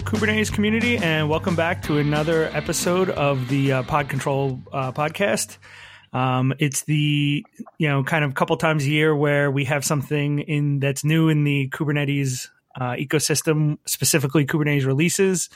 Kubernetes 0.00 0.52
community, 0.52 0.96
and 0.96 1.28
welcome 1.28 1.56
back 1.56 1.82
to 1.82 1.98
another 1.98 2.50
episode 2.52 3.10
of 3.10 3.48
the 3.48 3.72
uh, 3.72 3.82
Pod 3.82 4.08
Control 4.08 4.60
uh, 4.72 4.92
podcast. 4.92 5.58
Um, 6.12 6.54
it's 6.58 6.84
the 6.84 7.44
you 7.78 7.88
know 7.88 8.04
kind 8.04 8.24
of 8.24 8.34
couple 8.34 8.56
times 8.56 8.84
a 8.84 8.90
year 8.90 9.14
where 9.14 9.50
we 9.50 9.64
have 9.64 9.84
something 9.84 10.40
in 10.40 10.80
that's 10.80 11.04
new 11.04 11.28
in 11.28 11.44
the 11.44 11.68
Kubernetes 11.70 12.48
uh, 12.74 12.92
ecosystem, 12.92 13.78
specifically 13.86 14.46
Kubernetes 14.46 14.86
releases. 14.86 15.48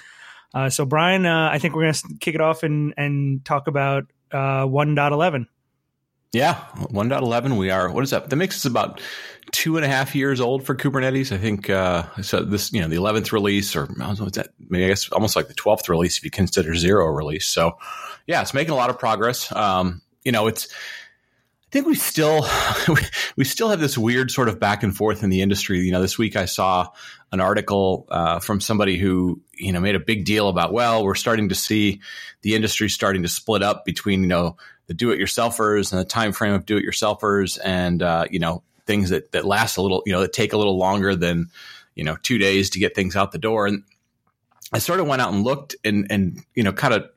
Uh, 0.55 0.69
so, 0.71 0.85
Brian, 0.85 1.25
uh, 1.25 1.49
I 1.51 1.59
think 1.59 1.75
we're 1.75 1.83
going 1.83 1.95
to 1.95 2.19
kick 2.21 2.35
it 2.35 2.41
off 2.41 2.63
and 2.63 2.95
and 2.97 3.45
talk 3.45 3.67
about 3.67 4.05
uh, 4.33 4.67
1.11. 4.67 5.47
Yeah, 6.33 6.65
1.11. 6.77 7.59
We 7.59 7.69
are. 7.69 7.93
What 7.93 8.05
is 8.05 8.11
that? 8.11 8.31
That 8.31 8.37
makes 8.37 8.57
us 8.57 8.65
about 8.65 9.03
two 9.51 9.77
and 9.77 9.85
a 9.85 9.89
half 9.89 10.15
years 10.15 10.41
old 10.41 10.65
for 10.65 10.75
Kubernetes. 10.75 11.31
I 11.31 11.37
think 11.37 11.69
uh, 11.69 12.05
so. 12.23 12.43
This, 12.43 12.73
you 12.73 12.81
know, 12.81 12.89
the 12.89 12.97
11th 12.97 13.33
release, 13.33 13.77
or 13.77 13.85
what's 13.85 14.39
that? 14.39 14.49
Maybe 14.59 14.87
I 14.87 14.89
guess 14.89 15.11
almost 15.11 15.37
like 15.37 15.49
the 15.49 15.55
12th 15.55 15.91
release 15.91 16.17
if 16.17 16.25
you 16.25 16.31
consider 16.31 16.75
zero 16.75 17.07
release. 17.09 17.47
So, 17.47 17.77
yeah, 18.27 18.41
it's 18.41 18.55
making 18.55 18.73
a 18.73 18.77
lot 18.77 18.89
of 18.89 18.99
progress. 18.99 19.55
Um, 19.55 20.01
you 20.25 20.33
know, 20.33 20.47
it's. 20.47 20.69
I 20.73 21.73
think 21.73 21.87
we 21.87 21.95
still 21.95 22.47
we 23.37 23.45
still 23.45 23.69
have 23.69 23.81
this 23.81 23.97
weird 23.97 24.31
sort 24.31 24.49
of 24.49 24.59
back 24.61 24.83
and 24.83 24.95
forth 24.95 25.23
in 25.23 25.31
the 25.31 25.43
industry. 25.43 25.81
You 25.81 25.93
know, 25.93 26.03
this 26.03 26.19
week 26.19 26.37
I 26.37 26.45
saw 26.45 26.89
an 27.31 27.41
article 27.41 28.07
uh, 28.11 28.41
from 28.41 28.61
somebody 28.61 28.99
who 28.99 29.41
you 29.55 29.73
know 29.73 29.81
made 29.81 29.95
a 29.95 30.01
big 30.01 30.25
deal 30.27 30.49
about 30.49 30.73
well, 30.73 31.03
we're 31.03 31.15
starting 31.15 31.49
to 31.49 31.55
see 31.55 32.01
the 32.43 32.55
industry 32.55 32.91
starting 32.91 33.23
to 33.23 33.29
split 33.29 33.63
up 33.63 33.87
between 33.87 34.21
you 34.21 34.29
know 34.29 34.57
the 34.87 34.95
do-it-yourselfers 34.95 35.93
and 35.93 36.01
the 36.01 36.05
time 36.05 36.33
frame 36.33 36.55
of 36.55 36.67
do-it-yourselfers, 36.67 37.59
and 37.65 38.03
uh, 38.03 38.27
you 38.31 38.39
know 38.39 38.63
things 38.87 39.11
that 39.11 39.33
that 39.33 39.45
last 39.45 39.77
a 39.77 39.83
little, 39.83 40.03
you 40.07 40.13
know, 40.13 40.21
that 40.21 40.33
take 40.33 40.53
a 40.53 40.57
little 40.59 40.79
longer 40.79 41.15
than 41.15 41.49
you 41.95 42.05
know 42.05 42.17
two 42.23 42.39
days 42.39 42.71
to 42.71 42.79
get 42.79 42.95
things 42.95 43.17
out 43.17 43.33
the 43.33 43.39
door. 43.39 43.67
And 43.67 43.85
I 44.73 44.79
sort 44.79 45.01
of 45.01 45.07
went 45.07 45.23
out 45.23 45.33
and 45.33 45.45
looked 45.45 45.77
and 45.85 46.07
and 46.11 46.43
you 46.55 46.63
know 46.63 46.73
kind 46.73 46.95
of 46.95 47.09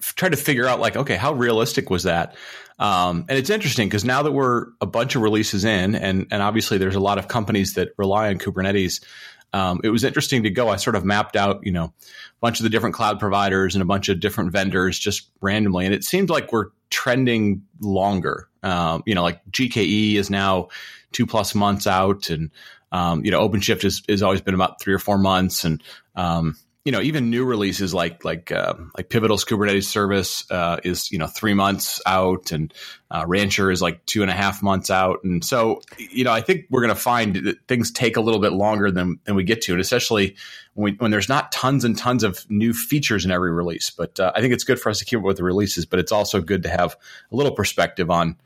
tried 0.00 0.30
to 0.30 0.36
figure 0.36 0.66
out 0.66 0.80
like 0.80 0.96
okay 0.96 1.16
how 1.16 1.32
realistic 1.32 1.88
was 1.88 2.02
that 2.02 2.34
um, 2.78 3.24
and 3.28 3.38
it's 3.38 3.50
interesting 3.50 3.88
because 3.88 4.04
now 4.04 4.22
that 4.24 4.32
we're 4.32 4.66
a 4.80 4.86
bunch 4.86 5.14
of 5.14 5.22
releases 5.22 5.64
in 5.64 5.94
and 5.94 6.26
and 6.32 6.42
obviously 6.42 6.78
there's 6.78 6.96
a 6.96 7.00
lot 7.00 7.18
of 7.18 7.28
companies 7.28 7.74
that 7.74 7.90
rely 7.96 8.28
on 8.28 8.38
kubernetes 8.38 9.04
um, 9.52 9.80
it 9.84 9.90
was 9.90 10.04
interesting 10.04 10.42
to 10.42 10.50
go 10.50 10.68
i 10.68 10.76
sort 10.76 10.96
of 10.96 11.04
mapped 11.04 11.36
out 11.36 11.64
you 11.64 11.72
know 11.72 11.84
a 11.84 11.92
bunch 12.40 12.58
of 12.58 12.64
the 12.64 12.70
different 12.70 12.94
cloud 12.94 13.18
providers 13.20 13.74
and 13.74 13.82
a 13.82 13.86
bunch 13.86 14.08
of 14.08 14.20
different 14.20 14.52
vendors 14.52 14.98
just 14.98 15.28
randomly 15.40 15.84
and 15.84 15.94
it 15.94 16.04
seemed 16.04 16.30
like 16.30 16.52
we're 16.52 16.70
trending 16.92 17.62
longer. 17.80 18.48
Um, 18.62 19.02
you 19.06 19.16
know, 19.16 19.22
like 19.22 19.44
GKE 19.50 20.14
is 20.14 20.30
now 20.30 20.68
two 21.10 21.26
plus 21.26 21.54
months 21.54 21.88
out, 21.88 22.30
and 22.30 22.52
um, 22.92 23.24
you 23.24 23.32
know, 23.32 23.48
OpenShift 23.48 23.82
has, 23.82 24.02
has 24.08 24.22
always 24.22 24.42
been 24.42 24.54
about 24.54 24.80
three 24.80 24.94
or 24.94 25.00
four 25.00 25.18
months, 25.18 25.64
and 25.64 25.82
um, 26.14 26.56
you 26.84 26.90
know, 26.90 27.00
even 27.00 27.30
new 27.30 27.44
releases 27.44 27.94
like 27.94 28.24
like 28.24 28.50
uh, 28.50 28.74
like 28.96 29.08
Pivotal's 29.08 29.44
Kubernetes 29.44 29.84
service 29.84 30.50
uh, 30.50 30.78
is 30.82 31.12
you 31.12 31.18
know 31.18 31.28
three 31.28 31.54
months 31.54 32.00
out, 32.06 32.50
and 32.50 32.74
uh, 33.08 33.24
Rancher 33.26 33.70
is 33.70 33.80
like 33.80 34.04
two 34.06 34.22
and 34.22 34.30
a 34.30 34.34
half 34.34 34.64
months 34.64 34.90
out, 34.90 35.22
and 35.22 35.44
so 35.44 35.80
you 35.96 36.24
know 36.24 36.32
I 36.32 36.40
think 36.40 36.66
we're 36.70 36.80
going 36.80 36.94
to 36.94 37.00
find 37.00 37.36
that 37.36 37.68
things 37.68 37.92
take 37.92 38.16
a 38.16 38.20
little 38.20 38.40
bit 38.40 38.52
longer 38.52 38.90
than 38.90 39.20
than 39.24 39.36
we 39.36 39.44
get 39.44 39.62
to, 39.62 39.72
and 39.72 39.80
especially 39.80 40.34
when, 40.74 40.92
we, 40.92 40.96
when 40.98 41.12
there's 41.12 41.28
not 41.28 41.52
tons 41.52 41.84
and 41.84 41.96
tons 41.96 42.24
of 42.24 42.44
new 42.50 42.72
features 42.72 43.24
in 43.24 43.30
every 43.30 43.52
release. 43.52 43.90
But 43.90 44.18
uh, 44.18 44.32
I 44.34 44.40
think 44.40 44.52
it's 44.52 44.64
good 44.64 44.80
for 44.80 44.90
us 44.90 44.98
to 44.98 45.04
keep 45.04 45.20
up 45.20 45.24
with 45.24 45.36
the 45.36 45.44
releases, 45.44 45.86
but 45.86 46.00
it's 46.00 46.12
also 46.12 46.40
good 46.40 46.64
to 46.64 46.68
have 46.68 46.96
a 47.30 47.36
little 47.36 47.52
perspective 47.52 48.10
on 48.10 48.36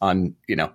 on 0.00 0.34
you 0.48 0.56
know 0.56 0.72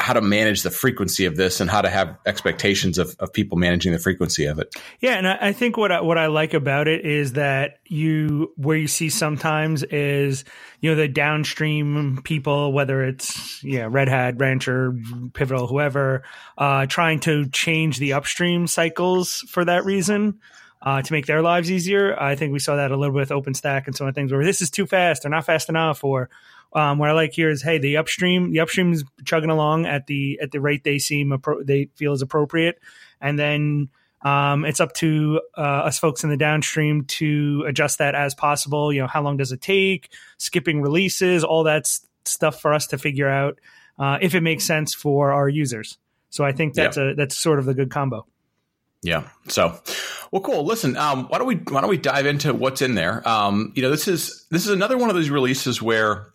how 0.00 0.12
to 0.12 0.20
manage 0.20 0.62
the 0.62 0.70
frequency 0.70 1.24
of 1.24 1.36
this 1.36 1.60
and 1.60 1.70
how 1.70 1.80
to 1.80 1.88
have 1.88 2.16
expectations 2.26 2.98
of, 2.98 3.14
of 3.18 3.32
people 3.32 3.58
managing 3.58 3.92
the 3.92 3.98
frequency 3.98 4.46
of 4.46 4.58
it. 4.58 4.74
Yeah, 5.00 5.14
and 5.14 5.28
I, 5.28 5.38
I 5.40 5.52
think 5.52 5.76
what 5.76 5.92
I, 5.92 6.00
what 6.00 6.18
I 6.18 6.26
like 6.26 6.54
about 6.54 6.88
it 6.88 7.04
is 7.04 7.34
that 7.34 7.78
you 7.86 8.52
where 8.56 8.76
you 8.76 8.88
see 8.88 9.10
sometimes 9.10 9.82
is 9.82 10.44
you 10.80 10.90
know 10.90 10.96
the 10.96 11.08
downstream 11.08 12.20
people, 12.24 12.72
whether 12.72 13.02
it's 13.02 13.62
yeah 13.64 13.88
Red 13.90 14.08
Hat, 14.08 14.34
Rancher, 14.38 14.94
Pivotal, 15.32 15.66
whoever, 15.66 16.22
uh, 16.56 16.86
trying 16.86 17.20
to 17.20 17.48
change 17.48 17.98
the 17.98 18.14
upstream 18.14 18.66
cycles 18.66 19.44
for 19.48 19.64
that 19.64 19.84
reason. 19.84 20.40
Uh, 20.80 21.02
to 21.02 21.12
make 21.12 21.26
their 21.26 21.42
lives 21.42 21.72
easier, 21.72 22.16
I 22.20 22.36
think 22.36 22.52
we 22.52 22.60
saw 22.60 22.76
that 22.76 22.92
a 22.92 22.96
little 22.96 23.12
bit 23.12 23.28
with 23.28 23.30
OpenStack 23.30 23.88
and 23.88 23.96
some 23.96 24.06
of 24.06 24.14
the 24.14 24.20
things 24.20 24.30
where 24.30 24.44
this 24.44 24.62
is 24.62 24.70
too 24.70 24.86
fast 24.86 25.26
or 25.26 25.28
not 25.28 25.44
fast 25.44 25.68
enough, 25.68 26.04
or 26.04 26.30
um, 26.72 26.98
what 26.98 27.08
I 27.08 27.12
like 27.12 27.32
here 27.32 27.50
is, 27.50 27.62
hey, 27.62 27.78
the 27.78 27.96
upstream, 27.96 28.52
the 28.52 28.60
upstream 28.60 28.92
is 28.92 29.04
chugging 29.24 29.50
along 29.50 29.86
at 29.86 30.06
the 30.06 30.38
at 30.42 30.50
the 30.50 30.60
rate 30.60 30.84
they 30.84 30.98
seem 30.98 31.30
appro- 31.30 31.64
they 31.64 31.88
feel 31.96 32.12
is 32.12 32.22
appropriate, 32.22 32.78
and 33.20 33.38
then 33.38 33.88
um, 34.22 34.64
it's 34.64 34.80
up 34.80 34.92
to 34.94 35.40
uh, 35.56 35.60
us 35.60 35.98
folks 35.98 36.24
in 36.24 36.30
the 36.30 36.36
downstream 36.36 37.04
to 37.04 37.64
adjust 37.66 37.98
that 37.98 38.14
as 38.14 38.34
possible. 38.34 38.92
You 38.92 39.02
know, 39.02 39.06
how 39.06 39.22
long 39.22 39.36
does 39.36 39.52
it 39.52 39.60
take? 39.60 40.10
Skipping 40.38 40.82
releases, 40.82 41.44
all 41.44 41.64
that 41.64 41.86
stuff 42.24 42.60
for 42.60 42.74
us 42.74 42.88
to 42.88 42.98
figure 42.98 43.28
out 43.28 43.58
uh, 43.98 44.18
if 44.20 44.34
it 44.34 44.42
makes 44.42 44.64
sense 44.64 44.94
for 44.94 45.32
our 45.32 45.48
users. 45.48 45.98
So 46.30 46.44
I 46.44 46.52
think 46.52 46.74
that's 46.74 46.96
a 46.96 47.14
that's 47.14 47.36
sort 47.36 47.58
of 47.58 47.64
the 47.64 47.74
good 47.74 47.90
combo. 47.90 48.26
Yeah. 49.02 49.28
So, 49.46 49.80
well, 50.32 50.42
cool. 50.42 50.64
Listen, 50.64 50.96
um, 50.96 51.26
why 51.28 51.38
don't 51.38 51.46
we 51.46 51.56
why 51.56 51.80
don't 51.80 51.90
we 51.90 51.96
dive 51.96 52.26
into 52.26 52.52
what's 52.52 52.82
in 52.82 52.94
there? 52.94 53.26
Um, 53.26 53.72
you 53.74 53.82
know, 53.82 53.90
this 53.90 54.08
is 54.08 54.46
this 54.50 54.66
is 54.66 54.72
another 54.72 54.98
one 54.98 55.08
of 55.08 55.16
those 55.16 55.30
releases 55.30 55.80
where 55.80 56.26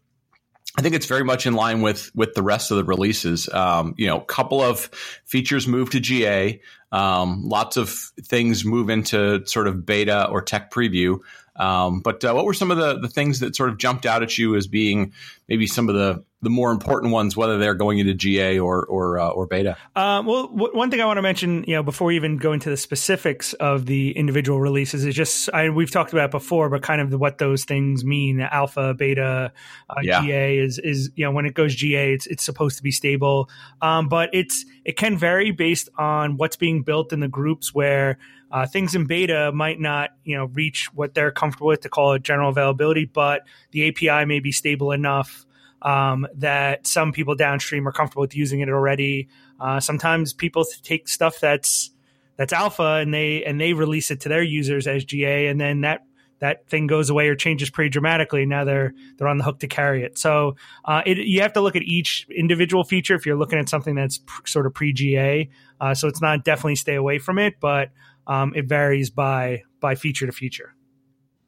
I 0.76 0.82
think 0.82 0.96
it's 0.96 1.06
very 1.06 1.24
much 1.24 1.46
in 1.46 1.54
line 1.54 1.82
with 1.82 2.12
with 2.16 2.34
the 2.34 2.42
rest 2.42 2.72
of 2.72 2.78
the 2.78 2.84
releases. 2.84 3.48
Um, 3.50 3.94
you 3.98 4.08
know, 4.08 4.20
a 4.20 4.26
couple 4.26 4.62
of 4.62 4.90
features 5.26 5.68
move 5.68 5.92
to 5.92 6.00
GA. 6.00 6.62
Um, 6.92 7.44
lots 7.48 7.78
of 7.78 7.90
things 8.22 8.66
move 8.66 8.90
into 8.90 9.46
sort 9.46 9.68
of 9.68 9.86
beta 9.86 10.28
or 10.30 10.42
tech 10.42 10.72
preview. 10.72 11.20
Um, 11.56 12.00
but 12.02 12.24
uh, 12.26 12.34
what 12.34 12.46
were 12.46 12.54
some 12.54 12.72
of 12.72 12.78
the, 12.78 13.00
the 13.00 13.08
things 13.08 13.40
that 13.42 13.56
sort 13.56 13.70
of 13.70 13.78
jumped 13.78 14.06
out 14.06 14.24
at 14.24 14.38
you 14.38 14.56
as 14.56 14.68
being 14.68 15.14
maybe 15.48 15.68
some 15.68 15.88
of 15.88 15.94
the, 15.94 16.24
the 16.42 16.50
more 16.50 16.72
important 16.72 17.14
ones, 17.14 17.38
whether 17.38 17.58
they're 17.60 17.76
going 17.76 18.00
into 18.00 18.14
GA 18.14 18.60
or 18.60 18.86
or, 18.86 19.20
uh, 19.20 19.30
or 19.30 19.46
beta? 19.46 19.78
Uh, 19.96 20.22
well, 20.26 20.48
w- 20.48 20.76
one 20.76 20.90
thing 20.90 21.00
I 21.00 21.06
want 21.06 21.18
to 21.18 21.22
mention, 21.22 21.64
you 21.68 21.76
know, 21.76 21.84
before 21.84 22.08
we 22.08 22.16
even 22.16 22.38
go 22.38 22.54
into 22.54 22.70
the 22.70 22.76
specifics 22.76 23.54
of 23.54 23.86
the 23.86 24.12
individual 24.12 24.60
releases, 24.60 25.06
is 25.06 25.16
just 25.16 25.50
I, 25.54 25.70
we've 25.70 25.92
talked 25.92 26.12
about 26.12 26.32
before, 26.32 26.70
but 26.70 26.82
kind 26.82 27.02
of 27.02 27.12
the, 27.12 27.18
what 27.18 27.38
those 27.38 27.66
things 27.66 28.04
mean. 28.04 28.42
Alpha, 28.42 28.94
beta, 28.94 29.54
uh, 29.90 29.96
yeah. 30.02 30.22
GA 30.22 30.58
is 30.58 30.80
is 30.80 31.12
you 31.16 31.24
know 31.24 31.32
when 31.32 31.46
it 31.46 31.54
goes 31.54 31.76
GA, 31.76 32.14
it's 32.14 32.28
it's 32.28 32.44
supposed 32.44 32.78
to 32.78 32.84
be 32.84 32.92
stable, 32.92 33.50
um, 33.82 34.10
but 34.10 34.30
it's 34.34 34.66
it 34.86 34.98
can 34.98 35.18
vary 35.18 35.52
based 35.52 35.88
on 35.98 36.38
what's 36.38 36.58
being 36.58 36.82
built 36.82 37.14
in 37.14 37.20
the 37.20 37.28
groups 37.28 37.74
where 37.74 38.18
uh, 38.54 38.68
things 38.68 38.94
in 38.94 39.06
beta 39.06 39.52
might 39.52 39.80
not, 39.80 40.12
you 40.24 40.38
know, 40.38 40.46
reach 40.46 40.88
what 40.94 41.16
they're 41.16 41.32
comfortable 41.32 41.68
with 41.68 41.82
to 41.82 41.90
call 41.90 42.14
it 42.14 42.22
general 42.22 42.50
availability, 42.50 43.04
but 43.04 43.42
the 43.72 43.90
API 43.90 44.26
may 44.26 44.40
be 44.40 44.52
stable 44.52 44.92
enough 44.92 45.48
um, 45.82 46.28
that 46.36 46.86
some 46.86 47.12
people 47.12 47.34
downstream 47.34 47.88
are 47.88 47.92
comfortable 47.92 48.22
with 48.22 48.36
using 48.36 48.60
it 48.60 48.70
already. 48.70 49.28
Uh, 49.60 49.80
sometimes 49.80 50.34
people 50.34 50.66
take 50.84 51.10
stuff 51.10 51.40
that's 51.40 51.90
that's 52.38 52.54
alpha 52.54 53.00
and 53.02 53.12
they 53.12 53.44
and 53.44 53.60
they 53.60 53.74
release 53.74 54.12
it 54.12 54.22
to 54.22 54.30
their 54.30 54.44
users 54.44 54.86
as 54.86 55.04
GA, 55.04 55.48
and 55.48 55.60
then 55.60 55.82
that 55.82 56.04
that 56.38 56.68
thing 56.68 56.86
goes 56.86 57.10
away 57.10 57.30
or 57.30 57.36
changes 57.36 57.72
pretty 57.72 57.90
dramatically. 57.90 58.46
Now 58.46 58.66
they're 58.66 58.94
they're 59.18 59.28
on 59.28 59.40
the 59.40 59.44
hook 59.44 59.60
to 59.60 59.68
carry 59.68 60.04
it. 60.04 60.20
So 60.20 60.58
uh, 60.86 61.02
it, 61.08 61.18
you 61.18 61.42
have 61.42 61.54
to 61.54 61.62
look 61.62 61.76
at 61.76 61.84
each 61.84 62.28
individual 62.30 62.84
feature 62.84 63.16
if 63.16 63.26
you're 63.26 63.38
looking 63.38 63.58
at 63.58 63.68
something 63.68 63.96
that's 63.96 64.20
pr- 64.20 64.46
sort 64.46 64.68
of 64.68 64.76
pre 64.76 64.94
GA. 64.94 65.50
Uh, 65.82 65.96
so 65.96 66.08
it's 66.08 66.22
not 66.22 66.44
definitely 66.44 66.76
stay 66.76 66.96
away 66.96 67.18
from 67.18 67.40
it, 67.40 67.56
but 67.60 67.90
um, 68.28 68.54
it 68.56 68.66
varies 68.66 69.10
by 69.10 69.64
by 69.80 69.96
feature 69.96 70.26
to 70.26 70.32
feature. 70.32 70.74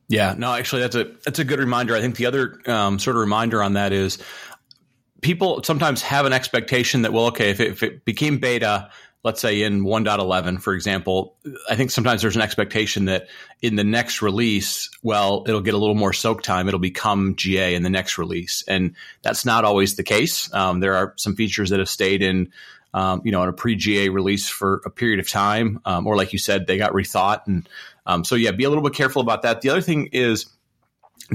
Yeah, 0.08 0.36
no, 0.38 0.54
actually, 0.54 0.82
that's 0.82 0.96
a 0.96 1.06
that's 1.24 1.40
a 1.40 1.44
good 1.44 1.60
reminder. 1.60 1.96
I 1.96 2.02
think 2.02 2.18
the 2.18 2.28
other 2.28 2.60
um, 2.68 3.00
sort 3.00 3.16
of 3.16 3.22
reminder 3.22 3.64
on 3.64 3.74
that 3.74 3.92
is 3.92 4.20
people 5.22 5.64
sometimes 5.64 6.02
have 6.04 6.26
an 6.26 6.34
expectation 6.34 7.02
that 7.02 7.14
well, 7.14 7.28
okay, 7.28 7.50
if 7.50 7.60
it, 7.60 7.70
if 7.72 7.84
it 7.84 8.06
became 8.06 8.38
beta, 8.38 8.92
let's 9.24 9.42
say 9.42 9.64
in 9.64 9.84
1.11, 9.84 10.62
for 10.62 10.76
example, 10.76 11.36
I 11.68 11.76
think 11.76 11.90
sometimes 11.90 12.22
there's 12.22 12.36
an 12.36 12.44
expectation 12.44 13.06
that 13.06 13.28
in 13.64 13.76
the 13.76 13.84
next 13.84 14.22
release, 14.22 14.92
well, 15.02 15.44
it'll 15.48 15.62
get 15.62 15.74
a 15.74 15.78
little 15.78 15.96
more 15.96 16.14
soak 16.14 16.44
time. 16.44 16.68
It'll 16.68 16.80
become 16.80 17.36
GA 17.36 17.74
in 17.74 17.82
the 17.82 17.90
next 17.90 18.20
release, 18.20 18.64
and 18.68 18.96
that's 19.24 19.44
not 19.44 19.66
always 19.66 19.96
the 19.96 20.04
case. 20.04 20.54
Um, 20.54 20.80
there 20.80 20.94
are 20.94 21.16
some 21.18 21.36
features 21.36 21.72
that 21.72 21.80
have 21.80 21.90
stayed 21.90 22.22
in 22.22 22.52
um, 22.96 23.22
you 23.26 23.32
know, 23.34 23.42
on 23.42 23.50
a 23.50 23.54
pre-GA 23.54 24.08
release 24.10 24.48
for 24.48 24.82
a 24.86 24.90
period 24.90 25.20
of 25.20 25.30
time, 25.30 25.82
um, 25.86 26.08
or 26.08 26.16
like 26.16 26.32
you 26.32 26.40
said, 26.40 26.66
they 26.66 26.78
got 26.78 26.94
rethought, 26.94 27.42
and 27.46 27.68
um, 28.06 28.24
so 28.24 28.36
yeah, 28.36 28.52
be 28.52 28.64
a 28.64 28.70
little 28.70 28.84
bit 28.84 28.94
careful 28.94 29.22
about 29.22 29.42
that. 29.42 29.62
The 29.62 29.70
other 29.70 29.82
thing 29.82 30.10
is 30.14 30.46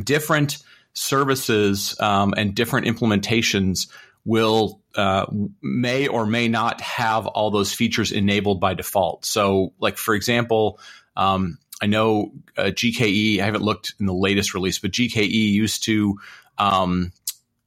different 0.02 0.58
services 0.94 2.00
um, 2.00 2.32
and 2.36 2.54
different 2.54 2.86
implementations 2.86 3.88
will 4.24 4.80
uh, 4.94 5.26
may 5.62 6.08
or 6.08 6.26
may 6.26 6.48
not 6.48 6.80
have 6.80 7.26
all 7.26 7.50
those 7.50 7.74
features 7.74 8.10
enabled 8.10 8.58
by 8.58 8.74
default. 8.74 9.24
So, 9.26 9.74
like 9.78 9.98
for 9.98 10.14
example. 10.14 10.80
Um, 11.16 11.58
I 11.82 11.86
know 11.86 12.32
uh, 12.58 12.64
GKE. 12.64 13.40
I 13.40 13.44
haven't 13.44 13.62
looked 13.62 13.94
in 13.98 14.06
the 14.06 14.12
latest 14.14 14.54
release, 14.54 14.78
but 14.78 14.92
GKE 14.92 15.28
used 15.30 15.84
to 15.84 16.18
um, 16.58 17.12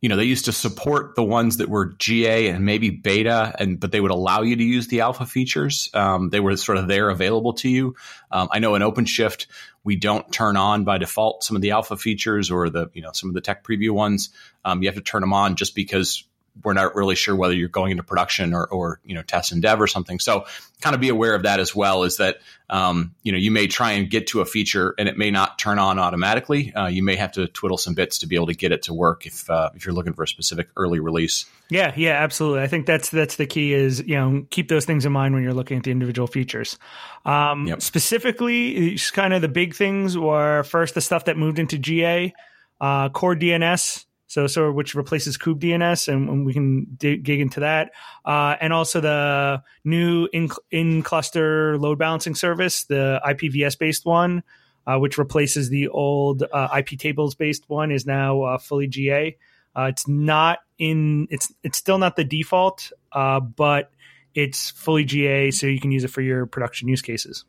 you 0.03 0.09
know, 0.09 0.17
they 0.17 0.25
used 0.25 0.45
to 0.45 0.51
support 0.51 1.15
the 1.15 1.23
ones 1.23 1.57
that 1.57 1.69
were 1.69 1.85
GA 1.85 2.49
and 2.49 2.65
maybe 2.65 2.89
beta, 2.89 3.55
and 3.57 3.79
but 3.79 3.93
they 3.93 4.01
would 4.01 4.11
allow 4.11 4.41
you 4.41 4.57
to 4.57 4.63
use 4.63 4.87
the 4.87 4.99
alpha 4.99 5.25
features. 5.25 5.87
Um, 5.93 6.29
they 6.29 6.41
were 6.41 6.57
sort 6.57 6.77
of 6.77 6.89
there 6.89 7.07
available 7.07 7.53
to 7.53 7.69
you. 7.69 7.95
Um, 8.29 8.49
I 8.51 8.59
know 8.59 8.75
in 8.75 8.81
OpenShift 8.81 9.47
we 9.85 9.95
don't 9.95 10.29
turn 10.29 10.57
on 10.57 10.83
by 10.83 10.97
default 10.97 11.45
some 11.45 11.55
of 11.55 11.61
the 11.61 11.71
alpha 11.71 11.95
features 11.95 12.51
or 12.51 12.69
the 12.69 12.89
you 12.93 13.01
know 13.01 13.13
some 13.13 13.29
of 13.29 13.33
the 13.33 13.39
tech 13.39 13.63
preview 13.63 13.91
ones. 13.91 14.31
Um, 14.65 14.83
you 14.83 14.89
have 14.89 14.95
to 14.95 15.01
turn 15.01 15.21
them 15.21 15.31
on 15.31 15.55
just 15.55 15.73
because 15.73 16.25
we're 16.61 16.73
not 16.73 16.95
really 16.95 17.15
sure 17.15 17.35
whether 17.35 17.53
you're 17.53 17.69
going 17.69 17.91
into 17.91 18.03
production 18.03 18.53
or, 18.53 18.67
or 18.67 18.99
you 19.03 19.15
know 19.15 19.23
test 19.23 19.51
and 19.51 19.61
dev 19.61 19.81
or 19.81 19.87
something. 19.87 20.19
So 20.19 20.45
kind 20.81 20.93
of 20.93 21.01
be 21.01 21.09
aware 21.09 21.33
of 21.33 21.43
that 21.43 21.59
as 21.59 21.75
well. 21.75 22.03
Is 22.03 22.17
that 22.17 22.37
um, 22.69 23.15
you 23.23 23.31
know 23.31 23.37
you 23.37 23.49
may 23.49 23.67
try 23.67 23.93
and 23.93 24.09
get 24.09 24.27
to 24.27 24.41
a 24.41 24.45
feature 24.45 24.93
and 24.97 25.09
it 25.09 25.17
may 25.17 25.31
not 25.31 25.57
turn 25.57 25.79
on 25.79 25.97
automatically. 25.97 26.73
Uh, 26.73 26.87
you 26.87 27.01
may 27.01 27.15
have 27.15 27.31
to 27.33 27.47
twiddle 27.47 27.77
some 27.77 27.95
bits 27.95 28.19
to 28.19 28.27
be 28.27 28.35
able 28.35 28.47
to 28.47 28.53
get 28.53 28.71
it 28.71 28.83
to 28.83 28.93
work 28.93 29.25
if 29.25 29.49
uh, 29.49 29.71
if 29.75 29.85
you're 29.85 29.95
looking 29.95 30.13
for 30.13 30.23
a 30.23 30.27
specific 30.27 30.69
early 30.77 30.99
release. 30.99 31.45
Yeah, 31.69 31.93
yeah, 31.95 32.21
absolutely. 32.21 32.61
I 32.61 32.67
think 32.67 32.85
that's 32.85 33.09
that's 33.09 33.37
the 33.37 33.47
key. 33.47 33.73
Is 33.73 34.03
you 34.05 34.15
know 34.15 34.45
keep 34.49 34.67
those 34.67 34.85
things 34.85 35.05
in 35.05 35.11
mind 35.11 35.33
when 35.33 35.43
you're 35.43 35.53
looking 35.53 35.77
at 35.77 35.83
the 35.83 35.91
individual 35.91 36.27
features. 36.27 36.77
Um, 37.25 37.67
yep. 37.67 37.81
Specifically, 37.81 38.97
kind 39.13 39.33
of 39.33 39.41
the 39.41 39.47
big 39.47 39.73
things 39.73 40.17
were 40.17 40.63
first 40.63 40.93
the 40.93 41.01
stuff 41.01 41.25
that 41.25 41.37
moved 41.37 41.57
into 41.57 41.77
GA, 41.77 42.33
uh, 42.79 43.09
core 43.09 43.35
DNS 43.35 44.05
so 44.27 44.47
so 44.47 44.71
which 44.71 44.95
replaces 44.95 45.37
kubedns, 45.37 46.07
and, 46.07 46.29
and 46.29 46.45
we 46.45 46.53
can 46.53 46.87
dig, 46.97 47.29
into 47.29 47.59
that, 47.59 47.91
uh, 48.25 48.55
and 48.59 48.73
also 48.73 49.01
the 49.01 49.61
new 49.83 50.27
in, 50.33 50.49
in 50.71 51.03
cluster 51.03 51.77
load 51.77 51.99
balancing 51.99 52.35
service, 52.35 52.85
the 52.85 53.21
IPVS 53.25 53.77
based 53.77 54.05
one, 54.05 54.43
uh, 54.87 54.97
which 54.97 55.17
replaces 55.17 55.69
the 55.69 55.87
old 55.89 56.43
uh, 56.51 56.69
IP 56.77 56.99
tables 56.99 57.35
based 57.35 57.69
one, 57.69 57.91
is 57.91 58.05
now 58.05 58.41
uh, 58.43 58.57
fully 58.57 58.87
GA. 58.87 59.37
Uh, 59.75 59.83
it's 59.83 60.07
not 60.07 60.59
in 60.77 61.27
it's 61.29 61.53
it's 61.63 61.77
still 61.77 61.97
not 61.97 62.15
the 62.15 62.23
default, 62.23 62.91
uh, 63.11 63.39
but 63.39 63.91
it's 64.35 64.71
fully 64.71 65.05
GA, 65.05 65.51
so 65.51 65.67
you 65.67 65.79
can 65.79 65.91
use 65.91 66.03
it 66.03 66.09
for 66.09 66.21
your 66.21 66.45
production 66.45 66.87
use 66.87 67.01
cases. 67.01 67.45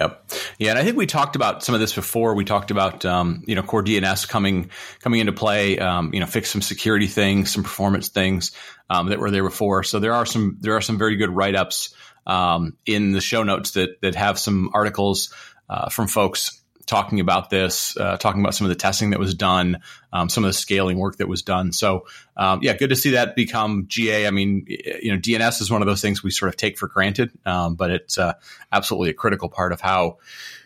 Yep. 0.00 0.30
Yeah, 0.58 0.70
and 0.70 0.78
I 0.78 0.84
think 0.84 0.96
we 0.96 1.06
talked 1.06 1.36
about 1.36 1.62
some 1.62 1.74
of 1.74 1.80
this 1.80 1.94
before. 1.94 2.34
We 2.34 2.44
talked 2.44 2.70
about 2.70 3.04
um, 3.04 3.42
you 3.46 3.54
know 3.54 3.62
core 3.62 3.84
DNS 3.84 4.28
coming 4.28 4.70
coming 5.00 5.20
into 5.20 5.32
play. 5.32 5.78
Um, 5.78 6.14
you 6.14 6.20
know, 6.20 6.26
fix 6.26 6.50
some 6.50 6.62
security 6.62 7.06
things, 7.06 7.52
some 7.52 7.62
performance 7.62 8.08
things 8.08 8.52
um, 8.88 9.08
that 9.08 9.18
were 9.18 9.30
there 9.30 9.44
before. 9.44 9.82
So 9.82 10.00
there 10.00 10.14
are 10.14 10.24
some 10.24 10.56
there 10.60 10.76
are 10.76 10.80
some 10.80 10.98
very 10.98 11.16
good 11.16 11.30
write 11.30 11.54
ups 11.54 11.94
um, 12.26 12.76
in 12.86 13.12
the 13.12 13.20
show 13.20 13.42
notes 13.42 13.72
that 13.72 14.00
that 14.00 14.14
have 14.14 14.38
some 14.38 14.70
articles 14.72 15.32
uh, 15.68 15.90
from 15.90 16.08
folks 16.08 16.61
talking 16.86 17.20
about 17.20 17.50
this, 17.50 17.96
uh, 17.96 18.16
talking 18.16 18.40
about 18.40 18.54
some 18.54 18.64
of 18.64 18.68
the 18.68 18.76
testing 18.76 19.10
that 19.10 19.18
was 19.18 19.34
done, 19.34 19.78
um, 20.12 20.28
some 20.28 20.44
of 20.44 20.48
the 20.48 20.54
scaling 20.54 20.98
work 20.98 21.16
that 21.16 21.28
was 21.28 21.42
done. 21.42 21.72
So, 21.72 22.06
um, 22.36 22.60
yeah, 22.62 22.76
good 22.76 22.90
to 22.90 22.96
see 22.96 23.10
that 23.10 23.36
become 23.36 23.86
GA. 23.88 24.26
I 24.26 24.30
mean, 24.30 24.66
you 24.66 25.12
know, 25.12 25.18
DNS 25.18 25.60
is 25.60 25.70
one 25.70 25.82
of 25.82 25.86
those 25.86 26.00
things 26.00 26.22
we 26.22 26.30
sort 26.30 26.48
of 26.48 26.56
take 26.56 26.78
for 26.78 26.88
granted, 26.88 27.30
um, 27.46 27.74
but 27.74 27.90
it's 27.90 28.18
uh, 28.18 28.34
absolutely 28.70 29.10
a 29.10 29.14
critical 29.14 29.48
part 29.48 29.72
of 29.72 29.80
how 29.80 30.18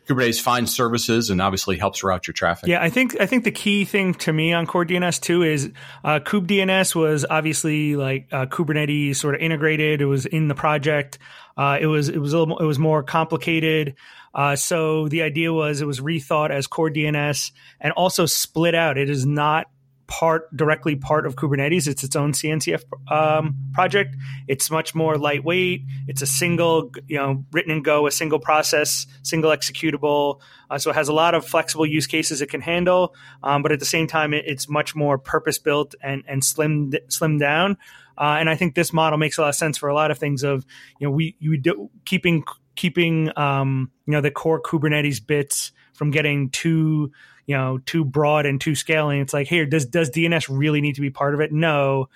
Kubernetes 0.07 0.41
finds 0.41 0.75
services 0.75 1.31
and 1.31 1.43
obviously 1.43 1.77
helps 1.77 2.03
route 2.05 2.27
your 2.27 2.35
traffic. 2.35 2.69
Yeah, 2.69 2.83
I 2.83 2.91
think 2.91 3.21
I 3.21 3.27
think 3.27 3.45
the 3.45 3.51
key 3.51 3.85
thing 3.85 4.15
to 4.15 4.33
me 4.33 4.53
on 4.53 4.67
Core 4.67 4.85
DNS 4.85 5.21
too 5.21 5.43
is 5.43 5.73
uh, 6.05 6.21
kubedns 6.21 6.95
was 6.95 7.27
obviously 7.29 7.97
like 7.97 8.29
uh, 8.33 8.47
Kubernetes 8.47 9.17
sort 9.17 9.35
of 9.35 9.41
integrated. 9.41 10.01
It 10.01 10.07
was 10.07 10.25
in 10.25 10.49
the 10.49 10.55
project. 10.55 11.19
Uh, 11.57 11.79
it 11.81 11.87
was 11.87 12.09
it 12.09 12.19
was 12.19 12.33
a 12.33 12.39
little, 12.39 12.59
it 12.59 12.65
was 12.65 12.79
more 12.79 13.03
complicated. 13.03 13.97
Uh, 14.37 14.55
so 14.55 15.09
the 15.09 15.23
idea 15.23 15.51
was 15.51 15.81
it 15.81 15.87
was 15.87 16.01
rethought 16.01 16.51
as 16.51 16.67
core 16.67 16.91
DNS 16.91 17.53
and 17.81 17.93
also 17.95 18.27
split 18.27 18.75
out. 18.75 18.99
It 18.99 19.09
is 19.09 19.25
not 19.25 19.67
part 20.07 20.55
directly 20.55 20.95
part 20.95 21.27
of 21.27 21.37
Kubernetes. 21.37 21.89
It's 21.89 22.05
its 22.05 22.15
own 22.15 22.33
CNCF 22.33 22.85
um, 23.11 23.57
project. 23.73 24.15
It's 24.47 24.71
much 24.71 24.95
more 24.95 25.17
lightweight. 25.17 25.85
It's 26.07 26.21
a 26.21 26.27
single, 26.27 26.93
you 27.09 27.17
know, 27.17 27.45
written 27.51 27.73
in 27.73 27.83
Go, 27.83 28.07
a 28.07 28.11
single 28.11 28.39
process, 28.39 29.07
single 29.23 29.51
executable. 29.51 30.41
Uh, 30.71 30.77
so 30.77 30.91
it 30.91 30.95
has 30.97 31.09
a 31.09 31.15
lot 31.15 31.35
of 31.35 31.47
flexible 31.47 31.87
use 31.87 32.07
cases 32.07 32.43
it 32.43 32.51
can 32.51 32.61
handle. 32.61 33.15
Um, 33.43 33.63
but 33.63 33.73
at 33.73 33.81
the 33.81 33.87
same 33.87 34.07
time, 34.07 34.35
it, 34.35 34.45
it's 34.47 34.69
much 34.69 34.95
more 34.95 35.17
purpose 35.17 35.59
built 35.59 35.95
and 36.03 36.23
and 36.29 36.45
slim 36.45 36.93
slimmed 37.09 37.41
down. 37.41 37.79
Uh, 38.19 38.37
and 38.39 38.49
I 38.49 38.55
think 38.55 38.75
this 38.75 38.93
model 38.93 39.19
makes 39.19 39.39
a 39.39 39.43
lot 39.43 39.49
of 39.49 39.55
sense 39.55 39.79
for 39.79 39.89
a 39.89 39.95
lot 39.95 40.11
of 40.11 40.19
things. 40.19 40.43
Of 40.43 40.67
you 41.01 41.07
know, 41.07 41.11
we 41.11 41.37
you 41.39 41.59
do, 41.59 41.91
keeping 42.05 42.45
keeping 42.77 43.37
um, 43.39 43.91
you 44.07 44.13
know 44.13 44.21
the 44.21 44.31
core 44.31 44.61
Kubernetes 44.61 45.25
bits 45.25 45.73
from 45.95 46.11
getting 46.11 46.51
too 46.51 47.11
you 47.47 47.57
know 47.57 47.79
too 47.79 48.05
broad 48.05 48.47
and 48.47 48.61
too 48.61 48.75
scaling. 48.75 49.21
It's 49.21 49.33
like 49.33 49.49
here 49.49 49.67
does 49.67 49.87
does 49.87 50.11
DNS 50.11 50.47
really 50.51 50.81
need 50.81 50.95
to 50.97 51.01
be 51.01 51.11
part 51.11 51.35
of 51.35 51.41
it? 51.41 51.53
No. 51.53 52.09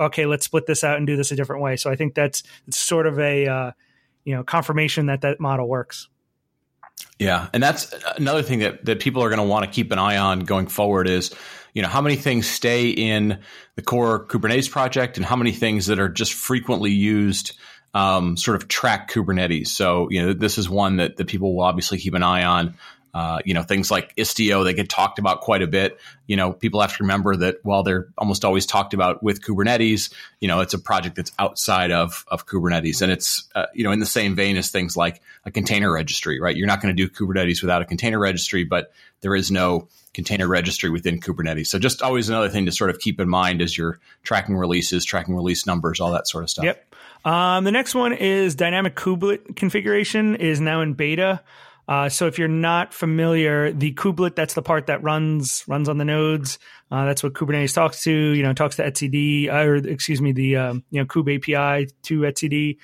Okay, 0.00 0.26
let's 0.26 0.44
split 0.44 0.66
this 0.66 0.84
out 0.84 0.96
and 0.96 1.06
do 1.06 1.16
this 1.16 1.32
a 1.32 1.36
different 1.36 1.60
way. 1.60 1.76
So 1.76 1.90
I 1.90 1.96
think 1.96 2.14
that's 2.14 2.44
it's 2.66 2.78
sort 2.78 3.06
of 3.06 3.18
a 3.18 3.46
uh, 3.46 3.72
you 4.24 4.34
know 4.34 4.42
confirmation 4.42 5.06
that 5.06 5.22
that 5.22 5.40
model 5.40 5.68
works. 5.68 6.08
Yeah, 7.18 7.48
and 7.52 7.62
that's 7.62 7.92
another 8.16 8.42
thing 8.42 8.60
that 8.60 8.84
that 8.84 9.00
people 9.00 9.22
are 9.22 9.28
going 9.28 9.40
to 9.40 9.46
want 9.46 9.64
to 9.64 9.70
keep 9.70 9.90
an 9.90 9.98
eye 9.98 10.16
on 10.16 10.40
going 10.40 10.68
forward 10.68 11.08
is 11.08 11.34
you 11.74 11.82
know 11.82 11.88
how 11.88 12.00
many 12.00 12.16
things 12.16 12.46
stay 12.46 12.90
in 12.90 13.40
the 13.74 13.82
core 13.82 14.26
Kubernetes 14.26 14.70
project 14.70 15.16
and 15.16 15.26
how 15.26 15.36
many 15.36 15.52
things 15.52 15.86
that 15.86 15.98
are 15.98 16.08
just 16.08 16.32
frequently 16.32 16.92
used 16.92 17.58
um, 17.98 18.36
sort 18.36 18.54
of 18.54 18.68
track 18.68 19.10
Kubernetes. 19.10 19.68
So, 19.68 20.08
you 20.08 20.22
know, 20.22 20.32
this 20.32 20.56
is 20.56 20.70
one 20.70 20.98
that, 20.98 21.16
that 21.16 21.26
people 21.26 21.56
will 21.56 21.64
obviously 21.64 21.98
keep 21.98 22.14
an 22.14 22.22
eye 22.22 22.44
on. 22.44 22.76
Uh, 23.12 23.40
you 23.44 23.54
know, 23.54 23.64
things 23.64 23.90
like 23.90 24.14
Istio, 24.14 24.62
they 24.62 24.74
get 24.74 24.88
talked 24.88 25.18
about 25.18 25.40
quite 25.40 25.62
a 25.62 25.66
bit. 25.66 25.98
You 26.28 26.36
know, 26.36 26.52
people 26.52 26.80
have 26.80 26.96
to 26.98 27.02
remember 27.02 27.34
that 27.34 27.56
while 27.64 27.82
they're 27.82 28.06
almost 28.16 28.44
always 28.44 28.66
talked 28.66 28.94
about 28.94 29.20
with 29.20 29.42
Kubernetes, 29.42 30.12
you 30.38 30.46
know, 30.46 30.60
it's 30.60 30.74
a 30.74 30.78
project 30.78 31.16
that's 31.16 31.32
outside 31.40 31.90
of, 31.90 32.24
of 32.28 32.46
Kubernetes. 32.46 33.02
And 33.02 33.10
it's, 33.10 33.48
uh, 33.56 33.66
you 33.74 33.82
know, 33.82 33.90
in 33.90 33.98
the 33.98 34.06
same 34.06 34.36
vein 34.36 34.56
as 34.56 34.70
things 34.70 34.96
like 34.96 35.20
a 35.44 35.50
container 35.50 35.92
registry, 35.92 36.38
right? 36.38 36.54
You're 36.54 36.68
not 36.68 36.80
going 36.80 36.94
to 36.94 37.06
do 37.06 37.12
Kubernetes 37.12 37.62
without 37.62 37.82
a 37.82 37.84
container 37.84 38.20
registry, 38.20 38.62
but 38.62 38.92
there 39.22 39.34
is 39.34 39.50
no 39.50 39.88
container 40.14 40.46
registry 40.46 40.90
within 40.90 41.18
Kubernetes. 41.18 41.66
So 41.66 41.80
just 41.80 42.02
always 42.02 42.28
another 42.28 42.50
thing 42.50 42.66
to 42.66 42.72
sort 42.72 42.90
of 42.90 43.00
keep 43.00 43.18
in 43.18 43.28
mind 43.28 43.60
as 43.60 43.76
you're 43.76 43.98
tracking 44.22 44.56
releases, 44.56 45.04
tracking 45.04 45.34
release 45.34 45.66
numbers, 45.66 45.98
all 45.98 46.12
that 46.12 46.28
sort 46.28 46.44
of 46.44 46.50
stuff. 46.50 46.66
Yep. 46.66 46.94
Um, 47.24 47.64
the 47.64 47.72
next 47.72 47.94
one 47.94 48.12
is 48.12 48.54
dynamic 48.54 48.96
kubelet 48.96 49.56
configuration 49.56 50.36
is 50.36 50.60
now 50.60 50.80
in 50.80 50.94
beta. 50.94 51.42
Uh, 51.88 52.08
so 52.08 52.26
if 52.26 52.38
you're 52.38 52.48
not 52.48 52.92
familiar, 52.92 53.72
the 53.72 53.94
kubelet 53.94 54.34
that's 54.34 54.54
the 54.54 54.62
part 54.62 54.86
that 54.86 55.02
runs 55.02 55.64
runs 55.66 55.88
on 55.88 55.96
the 55.96 56.04
nodes. 56.04 56.58
Uh, 56.90 57.06
that's 57.06 57.22
what 57.22 57.32
Kubernetes 57.32 57.74
talks 57.74 58.02
to. 58.02 58.12
You 58.12 58.42
know, 58.42 58.52
talks 58.52 58.76
to 58.76 58.84
etcd 58.84 59.50
or 59.50 59.76
excuse 59.76 60.20
me, 60.20 60.32
the 60.32 60.56
um, 60.56 60.84
you 60.90 61.00
know 61.00 61.06
kube 61.06 61.36
API 61.36 61.90
to 62.02 62.20
etcd. 62.20 62.76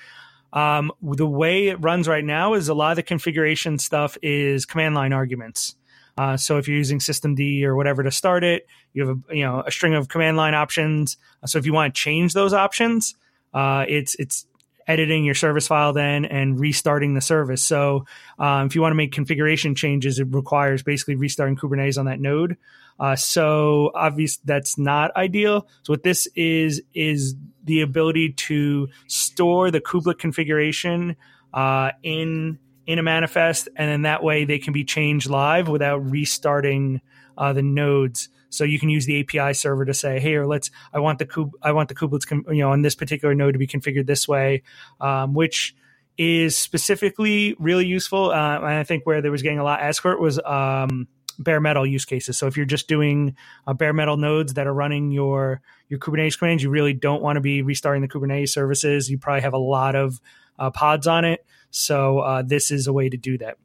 Um, 0.54 0.92
the 1.02 1.26
way 1.26 1.68
it 1.68 1.82
runs 1.82 2.08
right 2.08 2.24
now 2.24 2.54
is 2.54 2.68
a 2.68 2.74
lot 2.74 2.92
of 2.92 2.96
the 2.96 3.02
configuration 3.02 3.78
stuff 3.78 4.16
is 4.22 4.64
command 4.64 4.94
line 4.94 5.12
arguments. 5.12 5.76
Uh, 6.16 6.36
so 6.36 6.58
if 6.58 6.68
you're 6.68 6.76
using 6.76 7.00
systemd 7.00 7.62
or 7.64 7.74
whatever 7.74 8.04
to 8.04 8.10
start 8.10 8.44
it, 8.44 8.66
you 8.94 9.06
have 9.06 9.18
a 9.18 9.36
you 9.36 9.44
know 9.44 9.62
a 9.66 9.70
string 9.70 9.94
of 9.94 10.08
command 10.08 10.38
line 10.38 10.54
options. 10.54 11.18
So 11.44 11.58
if 11.58 11.66
you 11.66 11.74
want 11.74 11.94
to 11.94 12.00
change 12.00 12.32
those 12.32 12.54
options, 12.54 13.14
uh, 13.54 13.84
it's 13.88 14.14
it's 14.16 14.46
editing 14.86 15.24
your 15.24 15.34
service 15.34 15.66
file 15.66 15.92
then 15.92 16.24
and 16.26 16.60
restarting 16.60 17.14
the 17.14 17.20
service. 17.20 17.62
So 17.62 18.04
um, 18.38 18.66
if 18.66 18.74
you 18.74 18.82
want 18.82 18.92
to 18.92 18.96
make 18.96 19.12
configuration 19.12 19.74
changes, 19.74 20.18
it 20.18 20.26
requires 20.30 20.82
basically 20.82 21.14
restarting 21.14 21.56
Kubernetes 21.56 21.98
on 21.98 22.04
that 22.06 22.20
node. 22.20 22.58
Uh, 22.98 23.16
so 23.16 23.90
obviously 23.94 24.42
that's 24.44 24.78
not 24.78 25.16
ideal. 25.16 25.66
So 25.82 25.92
what 25.92 26.02
this 26.02 26.28
is 26.36 26.82
is 26.94 27.34
the 27.64 27.80
ability 27.80 28.32
to 28.32 28.88
store 29.06 29.70
the 29.70 29.80
kubelet 29.80 30.18
configuration 30.18 31.16
uh, 31.52 31.90
in 32.02 32.58
in 32.86 32.98
a 32.98 33.02
manifest, 33.02 33.68
and 33.76 33.90
then 33.90 34.02
that 34.02 34.22
way 34.22 34.44
they 34.44 34.58
can 34.58 34.72
be 34.74 34.84
changed 34.84 35.28
live 35.28 35.68
without 35.68 36.10
restarting 36.10 37.00
uh, 37.38 37.52
the 37.52 37.62
nodes. 37.62 38.28
So 38.54 38.64
you 38.64 38.78
can 38.78 38.88
use 38.88 39.06
the 39.06 39.20
API 39.20 39.54
server 39.54 39.84
to 39.84 39.94
say, 39.94 40.20
"Hey, 40.20 40.34
or 40.34 40.46
let's 40.46 40.70
I 40.92 41.00
want 41.00 41.18
the 41.18 41.26
kub 41.26 41.52
I 41.62 41.72
want 41.72 41.88
the 41.88 41.94
kubelets 41.94 42.30
you 42.54 42.62
know 42.62 42.70
on 42.70 42.82
this 42.82 42.94
particular 42.94 43.34
node 43.34 43.54
to 43.54 43.58
be 43.58 43.66
configured 43.66 44.06
this 44.06 44.28
way," 44.28 44.62
um, 45.00 45.34
which 45.34 45.74
is 46.16 46.56
specifically 46.56 47.56
really 47.58 47.86
useful. 47.86 48.30
Uh, 48.30 48.58
and 48.58 48.66
I 48.66 48.84
think 48.84 49.04
where 49.04 49.20
there 49.20 49.30
was 49.30 49.42
getting 49.42 49.58
a 49.58 49.64
lot 49.64 49.80
of 49.80 49.86
escort 49.86 50.20
was 50.20 50.40
um, 50.44 51.08
bare 51.38 51.60
metal 51.60 51.86
use 51.86 52.04
cases. 52.04 52.38
So 52.38 52.46
if 52.46 52.56
you're 52.56 52.66
just 52.66 52.88
doing 52.88 53.36
uh, 53.66 53.74
bare 53.74 53.92
metal 53.92 54.16
nodes 54.16 54.54
that 54.54 54.66
are 54.66 54.74
running 54.74 55.10
your 55.10 55.60
your 55.88 55.98
Kubernetes 55.98 56.38
commands, 56.38 56.62
you 56.62 56.70
really 56.70 56.92
don't 56.94 57.22
want 57.22 57.36
to 57.36 57.40
be 57.40 57.62
restarting 57.62 58.02
the 58.02 58.08
Kubernetes 58.08 58.50
services. 58.50 59.10
You 59.10 59.18
probably 59.18 59.42
have 59.42 59.54
a 59.54 59.58
lot 59.58 59.94
of 59.94 60.20
uh, 60.58 60.70
pods 60.70 61.06
on 61.06 61.24
it. 61.24 61.44
So 61.70 62.20
uh, 62.20 62.42
this 62.42 62.70
is 62.70 62.86
a 62.86 62.92
way 62.92 63.08
to 63.08 63.16
do 63.16 63.38
that. 63.38 63.58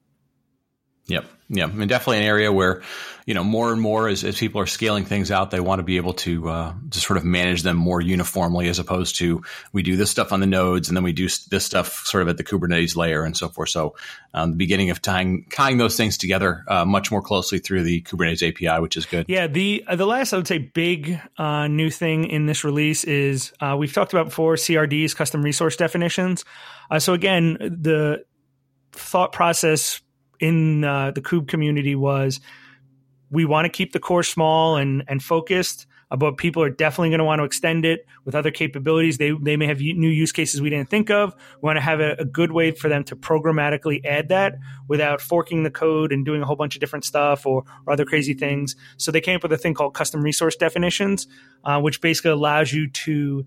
Yep. 1.09 1.25
Yeah. 1.51 1.65
I 1.65 1.67
mean, 1.67 1.87
definitely 1.87 2.19
an 2.19 2.25
area 2.25 2.51
where, 2.51 2.83
you 3.25 3.33
know, 3.33 3.43
more 3.43 3.73
and 3.73 3.81
more 3.81 4.07
as, 4.07 4.23
as 4.23 4.37
people 4.37 4.61
are 4.61 4.67
scaling 4.67 5.05
things 5.05 5.31
out, 5.31 5.49
they 5.49 5.59
want 5.59 5.79
to 5.79 5.83
be 5.83 5.97
able 5.97 6.13
to, 6.13 6.47
uh, 6.47 6.73
to 6.91 6.99
sort 6.99 7.17
of 7.17 7.25
manage 7.25 7.63
them 7.63 7.75
more 7.75 7.99
uniformly 7.99 8.67
as 8.67 8.77
opposed 8.77 9.17
to 9.17 9.41
we 9.73 9.81
do 9.81 9.95
this 9.95 10.11
stuff 10.11 10.31
on 10.31 10.41
the 10.41 10.45
nodes 10.45 10.87
and 10.87 10.95
then 10.95 11.03
we 11.03 11.11
do 11.11 11.27
this 11.49 11.65
stuff 11.65 12.05
sort 12.05 12.21
of 12.21 12.29
at 12.29 12.37
the 12.37 12.43
Kubernetes 12.43 12.95
layer 12.95 13.23
and 13.23 13.35
so 13.35 13.49
forth. 13.49 13.69
So, 13.69 13.95
um, 14.35 14.51
the 14.51 14.57
beginning 14.57 14.91
of 14.91 15.01
tying, 15.01 15.47
tying 15.51 15.79
those 15.79 15.97
things 15.97 16.17
together, 16.17 16.63
uh, 16.67 16.85
much 16.85 17.09
more 17.09 17.23
closely 17.23 17.57
through 17.57 17.81
the 17.81 18.03
Kubernetes 18.03 18.47
API, 18.47 18.79
which 18.79 18.95
is 18.95 19.07
good. 19.07 19.25
Yeah. 19.27 19.47
The, 19.47 19.83
uh, 19.87 19.95
the 19.95 20.05
last, 20.05 20.33
I 20.33 20.37
would 20.37 20.47
say, 20.47 20.59
big, 20.59 21.19
uh, 21.39 21.67
new 21.67 21.89
thing 21.89 22.25
in 22.25 22.45
this 22.45 22.63
release 22.63 23.03
is, 23.05 23.53
uh, 23.59 23.75
we've 23.77 23.91
talked 23.91 24.13
about 24.13 24.27
before 24.27 24.53
CRDs, 24.53 25.15
custom 25.15 25.41
resource 25.41 25.75
definitions. 25.75 26.45
Uh, 26.91 26.99
so 26.99 27.13
again, 27.13 27.57
the 27.59 28.23
thought 28.91 29.31
process 29.31 30.01
in 30.39 30.84
uh, 30.84 31.12
the 31.12 31.22
Kube 31.22 31.48
community 31.48 31.96
was 31.96 32.39
we 33.29 33.46
want 33.46 33.65
to 33.65 33.69
keep 33.69 33.93
the 33.93 34.00
core 34.00 34.24
small 34.24 34.77
and 34.77 35.03
and 35.08 35.24
focused, 35.24 35.86
uh, 36.12 36.15
but 36.15 36.38
people 36.38 36.63
are 36.63 36.69
definitely 36.69 37.10
going 37.10 37.19
to 37.19 37.25
want 37.25 37.39
to 37.39 37.43
extend 37.43 37.86
it 37.86 38.05
with 38.25 38.36
other 38.36 38.51
capabilities. 38.51 39.17
They 39.17 39.31
they 39.31 39.58
may 39.58 39.67
have 39.67 39.79
new 39.79 40.10
use 40.10 40.31
cases 40.31 40.62
we 40.62 40.69
didn't 40.69 40.89
think 40.89 41.10
of. 41.10 41.36
We 41.62 41.67
want 41.67 41.77
to 41.77 41.81
have 41.81 42.00
a, 42.00 42.13
a, 42.19 42.25
good 42.25 42.51
way 42.51 42.72
for 42.72 42.89
them 42.89 43.03
to 43.05 43.15
programmatically 43.15 44.03
add 44.05 44.29
that 44.29 44.55
without 44.88 45.22
forking 45.22 45.63
the 45.63 45.72
code 45.72 46.12
and 46.12 46.25
doing 46.25 46.41
a 46.41 46.46
whole 46.46 46.55
bunch 46.55 46.75
of 46.75 46.79
different 46.79 47.05
stuff 47.05 47.46
or, 47.46 47.63
or 47.86 47.93
other 47.93 48.05
crazy 48.05 48.34
things. 48.34 48.75
So 48.98 49.12
they 49.12 49.22
came 49.22 49.36
up 49.36 49.43
with 49.43 49.53
a 49.53 49.58
thing 49.58 49.74
called 49.74 49.93
custom 49.93 50.22
resource 50.22 50.55
definitions, 50.55 51.27
uh, 51.63 51.79
which 51.79 52.01
basically 52.01 52.31
allows 52.31 52.74
you 52.74 52.89
to 52.89 53.46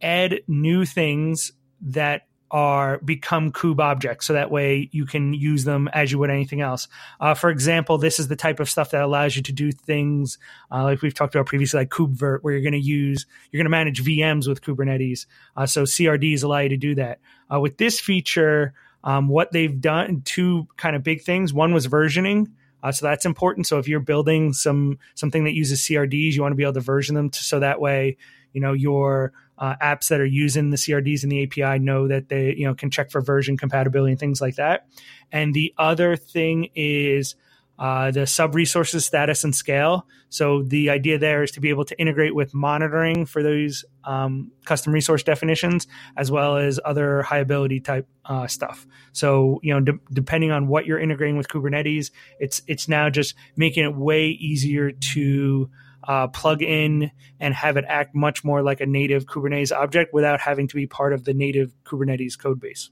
add 0.00 0.40
new 0.46 0.84
things 0.84 1.52
that 1.80 2.22
are 2.50 2.98
become 2.98 3.50
kube 3.50 3.80
objects. 3.80 4.26
So 4.26 4.32
that 4.32 4.50
way 4.50 4.88
you 4.92 5.06
can 5.06 5.34
use 5.34 5.64
them 5.64 5.88
as 5.92 6.12
you 6.12 6.18
would 6.18 6.30
anything 6.30 6.60
else. 6.60 6.88
Uh, 7.20 7.34
for 7.34 7.50
example 7.50 7.98
this 7.98 8.18
is 8.18 8.28
the 8.28 8.36
type 8.36 8.60
of 8.60 8.70
stuff 8.70 8.90
that 8.90 9.02
allows 9.02 9.36
you 9.36 9.42
to 9.42 9.52
do 9.52 9.72
things 9.72 10.38
uh, 10.70 10.82
like 10.84 11.02
we've 11.02 11.14
talked 11.14 11.34
about 11.34 11.46
previously 11.46 11.80
like 11.80 11.90
KubeVirt 11.90 12.38
where 12.42 12.52
you're 12.52 12.62
going 12.62 12.72
to 12.72 12.78
use 12.78 13.26
you're 13.50 13.58
going 13.58 13.66
to 13.66 13.70
manage 13.70 14.04
vms 14.04 14.48
with 14.48 14.62
kubernetes. 14.62 15.26
Uh, 15.56 15.66
so 15.66 15.82
crds 15.82 16.44
allow 16.44 16.58
you 16.58 16.68
to 16.68 16.76
do 16.76 16.94
that. 16.94 17.18
Uh, 17.52 17.60
with 17.60 17.78
this 17.78 17.98
feature 17.98 18.74
um, 19.04 19.28
what 19.28 19.52
they've 19.52 19.80
done 19.80 20.22
two 20.22 20.66
kind 20.76 20.96
of 20.96 21.02
big 21.02 21.22
things. 21.22 21.52
One 21.52 21.74
was 21.74 21.86
versioning 21.86 22.48
uh, 22.84 22.92
so 22.92 23.06
that's 23.06 23.24
important. 23.24 23.66
So 23.66 23.78
if 23.78 23.88
you're 23.88 23.98
building 23.98 24.52
some 24.52 24.98
something 25.14 25.44
that 25.44 25.54
uses 25.54 25.80
CRDs, 25.80 26.34
you 26.34 26.42
want 26.42 26.52
to 26.52 26.56
be 26.56 26.64
able 26.64 26.74
to 26.74 26.80
version 26.80 27.14
them 27.14 27.30
to, 27.30 27.42
so 27.42 27.58
that 27.60 27.80
way, 27.80 28.18
you 28.52 28.60
know, 28.60 28.74
your 28.74 29.32
uh, 29.56 29.74
apps 29.76 30.08
that 30.08 30.20
are 30.20 30.26
using 30.26 30.68
the 30.68 30.76
CRDs 30.76 31.22
and 31.22 31.32
the 31.32 31.44
API 31.44 31.78
know 31.78 32.08
that 32.08 32.28
they 32.28 32.54
you 32.54 32.66
know 32.66 32.74
can 32.74 32.90
check 32.90 33.10
for 33.10 33.22
version 33.22 33.56
compatibility 33.56 34.12
and 34.12 34.20
things 34.20 34.42
like 34.42 34.56
that. 34.56 34.86
And 35.32 35.54
the 35.54 35.72
other 35.78 36.14
thing 36.14 36.68
is 36.74 37.36
uh, 37.78 38.10
the 38.10 38.26
sub 38.26 38.54
resources 38.54 39.04
status 39.04 39.44
and 39.44 39.54
scale. 39.54 40.06
So 40.28 40.62
the 40.62 40.90
idea 40.90 41.18
there 41.18 41.42
is 41.42 41.50
to 41.52 41.60
be 41.60 41.70
able 41.70 41.84
to 41.86 41.98
integrate 41.98 42.34
with 42.34 42.54
monitoring 42.54 43.26
for 43.26 43.42
those 43.42 43.84
um, 44.04 44.52
custom 44.64 44.92
resource 44.92 45.22
definitions, 45.22 45.86
as 46.16 46.30
well 46.30 46.56
as 46.56 46.78
other 46.84 47.22
high 47.22 47.38
ability 47.38 47.80
type 47.80 48.08
uh, 48.24 48.46
stuff. 48.46 48.86
So 49.12 49.60
you 49.62 49.74
know, 49.74 49.80
de- 49.80 50.00
depending 50.12 50.50
on 50.50 50.68
what 50.68 50.86
you're 50.86 50.98
integrating 50.98 51.36
with 51.36 51.48
Kubernetes, 51.48 52.10
it's 52.38 52.62
it's 52.66 52.88
now 52.88 53.10
just 53.10 53.34
making 53.56 53.84
it 53.84 53.94
way 53.94 54.26
easier 54.28 54.90
to 54.90 55.70
uh, 56.06 56.28
plug 56.28 56.62
in 56.62 57.10
and 57.40 57.54
have 57.54 57.76
it 57.76 57.84
act 57.88 58.14
much 58.14 58.44
more 58.44 58.62
like 58.62 58.80
a 58.80 58.86
native 58.86 59.26
Kubernetes 59.26 59.74
object 59.74 60.12
without 60.12 60.40
having 60.40 60.68
to 60.68 60.74
be 60.74 60.86
part 60.86 61.12
of 61.12 61.24
the 61.24 61.34
native 61.34 61.72
Kubernetes 61.84 62.38
code 62.38 62.60
base. 62.60 62.90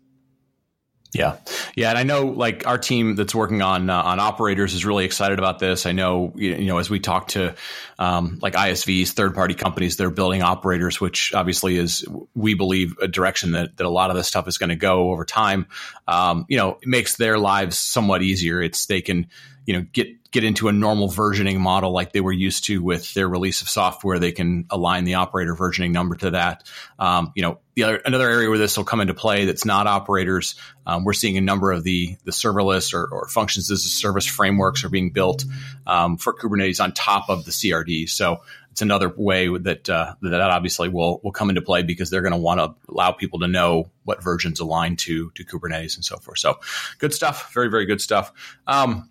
Yeah, 1.14 1.36
yeah, 1.76 1.90
and 1.90 1.98
I 1.98 2.04
know 2.04 2.24
like 2.24 2.66
our 2.66 2.78
team 2.78 3.16
that's 3.16 3.34
working 3.34 3.60
on 3.60 3.90
uh, 3.90 4.02
on 4.02 4.18
operators 4.18 4.72
is 4.72 4.86
really 4.86 5.04
excited 5.04 5.38
about 5.38 5.58
this. 5.58 5.84
I 5.84 5.92
know 5.92 6.32
you 6.36 6.64
know 6.64 6.78
as 6.78 6.88
we 6.88 7.00
talk 7.00 7.28
to 7.28 7.54
um, 7.98 8.38
like 8.40 8.54
ISVs, 8.54 9.10
third 9.10 9.34
party 9.34 9.52
companies, 9.52 9.98
they're 9.98 10.10
building 10.10 10.40
operators, 10.40 11.02
which 11.02 11.34
obviously 11.34 11.76
is 11.76 12.06
we 12.34 12.54
believe 12.54 12.96
a 12.98 13.08
direction 13.08 13.52
that 13.52 13.76
that 13.76 13.86
a 13.86 13.90
lot 13.90 14.08
of 14.08 14.16
this 14.16 14.26
stuff 14.26 14.48
is 14.48 14.56
going 14.56 14.70
to 14.70 14.76
go 14.76 15.10
over 15.10 15.26
time. 15.26 15.66
Um, 16.08 16.46
you 16.48 16.56
know, 16.56 16.78
it 16.80 16.88
makes 16.88 17.16
their 17.16 17.38
lives 17.38 17.76
somewhat 17.76 18.22
easier. 18.22 18.62
It's 18.62 18.86
they 18.86 19.02
can 19.02 19.26
you 19.66 19.74
know 19.74 19.86
get 19.92 20.08
get 20.30 20.44
into 20.44 20.68
a 20.68 20.72
normal 20.72 21.08
versioning 21.08 21.58
model 21.58 21.92
like 21.92 22.12
they 22.12 22.22
were 22.22 22.32
used 22.32 22.64
to 22.64 22.82
with 22.82 23.12
their 23.12 23.28
release 23.28 23.60
of 23.60 23.68
software. 23.68 24.18
They 24.18 24.32
can 24.32 24.64
align 24.70 25.04
the 25.04 25.14
operator 25.14 25.54
versioning 25.54 25.92
number 25.92 26.16
to 26.16 26.30
that. 26.30 26.64
Um, 26.98 27.32
you 27.36 27.42
know, 27.42 27.58
the 27.74 27.84
other 27.84 27.96
another 28.04 28.28
area 28.28 28.48
where 28.48 28.58
this 28.58 28.76
will 28.76 28.84
come 28.84 29.00
into 29.00 29.14
play 29.14 29.44
that's 29.44 29.64
not 29.64 29.86
operators. 29.86 30.54
Um, 30.86 31.04
we're 31.04 31.12
seeing 31.12 31.38
a 31.38 31.40
number 31.40 31.72
of 31.72 31.84
the 31.84 32.16
the 32.24 32.32
serverless 32.32 32.92
or, 32.92 33.06
or 33.06 33.28
functions 33.28 33.70
as 33.70 33.84
a 33.84 33.88
service 33.88 34.26
frameworks 34.26 34.84
are 34.84 34.88
being 34.88 35.10
built 35.10 35.44
um, 35.86 36.16
for 36.16 36.34
Kubernetes 36.34 36.82
on 36.82 36.92
top 36.92 37.30
of 37.30 37.44
the 37.44 37.50
CRD. 37.50 38.08
So 38.08 38.38
it's 38.70 38.82
another 38.82 39.12
way 39.16 39.48
that 39.58 39.88
uh, 39.88 40.14
that 40.22 40.40
obviously 40.40 40.88
will 40.88 41.20
will 41.22 41.32
come 41.32 41.48
into 41.48 41.62
play 41.62 41.82
because 41.82 42.10
they're 42.10 42.22
going 42.22 42.32
to 42.32 42.38
want 42.38 42.60
to 42.60 42.74
allow 42.90 43.12
people 43.12 43.40
to 43.40 43.48
know 43.48 43.90
what 44.04 44.22
versions 44.22 44.60
align 44.60 44.96
to 44.96 45.30
to 45.30 45.44
Kubernetes 45.44 45.96
and 45.96 46.04
so 46.04 46.16
forth. 46.18 46.38
So 46.38 46.58
good 46.98 47.14
stuff, 47.14 47.52
very 47.54 47.68
very 47.68 47.86
good 47.86 48.00
stuff. 48.00 48.32
Um, 48.66 49.08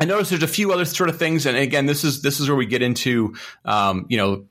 I 0.00 0.04
noticed 0.04 0.30
there's 0.30 0.44
a 0.44 0.48
few 0.48 0.72
other 0.72 0.84
sort 0.84 1.10
of 1.10 1.18
things, 1.18 1.46
and 1.46 1.56
again, 1.56 1.86
this 1.86 2.04
is 2.04 2.22
this 2.22 2.38
is 2.38 2.48
where 2.48 2.56
we 2.56 2.66
get 2.66 2.82
into, 2.82 3.34
um, 3.64 4.06
you 4.08 4.16
know, 4.16 4.46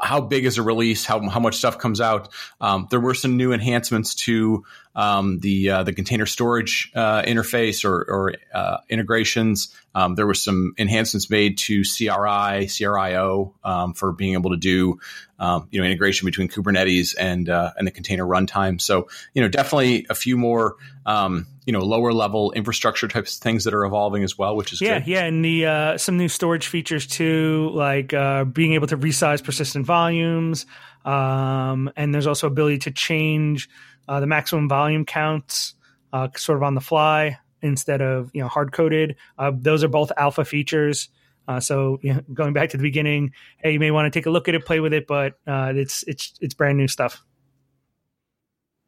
how 0.00 0.20
big 0.20 0.44
is 0.44 0.58
a 0.58 0.62
release, 0.62 1.04
how 1.04 1.20
how 1.28 1.40
much 1.40 1.56
stuff 1.56 1.78
comes 1.78 2.00
out. 2.00 2.28
Um, 2.60 2.86
there 2.90 3.00
were 3.00 3.14
some 3.14 3.36
new 3.36 3.52
enhancements 3.52 4.14
to 4.26 4.64
um, 4.94 5.38
the 5.40 5.70
uh, 5.70 5.82
the 5.82 5.92
container 5.92 6.26
storage 6.26 6.90
uh, 6.94 7.22
interface 7.22 7.84
or, 7.84 7.96
or 7.96 8.34
uh, 8.54 8.78
integrations. 8.88 9.74
Um, 9.94 10.14
there 10.14 10.26
were 10.26 10.34
some 10.34 10.74
enhancements 10.78 11.30
made 11.30 11.58
to 11.58 11.82
CRI, 11.82 12.68
CRIO 12.68 13.54
um, 13.64 13.94
for 13.94 14.12
being 14.12 14.34
able 14.34 14.50
to 14.50 14.56
do 14.56 14.98
um, 15.38 15.68
you 15.70 15.80
know 15.80 15.86
integration 15.86 16.26
between 16.26 16.48
Kubernetes 16.48 17.14
and 17.18 17.48
uh, 17.48 17.72
and 17.76 17.86
the 17.86 17.90
container 17.90 18.24
runtime. 18.24 18.80
So 18.80 19.08
you 19.34 19.42
know 19.42 19.48
definitely 19.48 20.06
a 20.10 20.14
few 20.14 20.36
more 20.36 20.76
um, 21.06 21.46
you 21.64 21.72
know 21.72 21.80
lower 21.80 22.12
level 22.12 22.52
infrastructure 22.52 23.08
types 23.08 23.36
of 23.36 23.42
things 23.42 23.64
that 23.64 23.74
are 23.74 23.84
evolving 23.84 24.24
as 24.24 24.36
well, 24.36 24.56
which 24.56 24.72
is 24.72 24.80
yeah 24.80 24.98
good. 24.98 25.08
yeah, 25.08 25.24
and 25.24 25.44
the 25.44 25.66
uh, 25.66 25.98
some 25.98 26.16
new 26.16 26.28
storage 26.28 26.66
features 26.66 27.06
too, 27.06 27.70
like 27.74 28.12
uh, 28.12 28.44
being 28.44 28.72
able 28.72 28.86
to 28.88 28.96
resize 28.96 29.42
persistent 29.42 29.86
volumes, 29.86 30.66
um, 31.04 31.90
and 31.96 32.14
there's 32.14 32.26
also 32.26 32.46
ability 32.46 32.78
to 32.78 32.90
change 32.90 33.68
uh, 34.08 34.20
the 34.20 34.26
maximum 34.26 34.68
volume 34.68 35.04
counts 35.04 35.74
uh, 36.12 36.28
sort 36.36 36.56
of 36.56 36.62
on 36.62 36.74
the 36.74 36.80
fly 36.80 37.38
instead 37.60 38.02
of 38.02 38.30
you 38.34 38.42
know 38.42 38.48
hard 38.48 38.72
coded. 38.72 39.16
Uh, 39.38 39.52
those 39.54 39.84
are 39.84 39.88
both 39.88 40.12
alpha 40.16 40.44
features. 40.44 41.08
Uh, 41.48 41.60
so 41.60 41.98
you 42.02 42.14
know, 42.14 42.20
going 42.32 42.52
back 42.52 42.70
to 42.70 42.76
the 42.76 42.82
beginning, 42.82 43.32
hey, 43.58 43.72
you 43.72 43.80
may 43.80 43.90
want 43.90 44.12
to 44.12 44.16
take 44.16 44.26
a 44.26 44.30
look 44.30 44.48
at 44.48 44.54
it, 44.54 44.64
play 44.64 44.80
with 44.80 44.92
it, 44.92 45.06
but 45.06 45.34
uh, 45.46 45.72
it's 45.74 46.04
it's 46.06 46.34
it's 46.40 46.54
brand 46.54 46.78
new 46.78 46.88
stuff. 46.88 47.22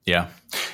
Yeah, 0.06 0.28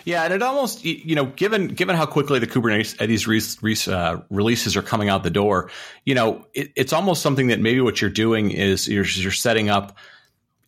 yeah, 0.05 0.25
and 0.25 0.35
it 0.35 0.43
almost 0.43 0.85
you 0.85 1.15
know 1.15 1.25
given 1.25 1.69
given 1.69 1.95
how 1.95 2.07
quickly 2.07 2.41
the 2.41 2.49
Kubernetes 2.49 3.27
re- 3.29 3.41
re- 3.63 3.95
uh, 3.95 4.21
releases 4.29 4.77
are 4.77 4.83
coming 4.83 5.09
out 5.09 5.23
the 5.23 5.31
door, 5.31 5.71
you 6.05 6.15
know 6.15 6.47
it, 6.53 6.73
it's 6.75 6.93
almost 6.93 7.23
something 7.23 7.49
that 7.49 7.61
maybe 7.61 7.81
what 7.81 8.01
you're 8.01 8.11
doing 8.11 8.51
is 8.51 8.89
you're, 8.89 9.05
you're 9.05 9.31
setting 9.31 9.69
up 9.69 9.97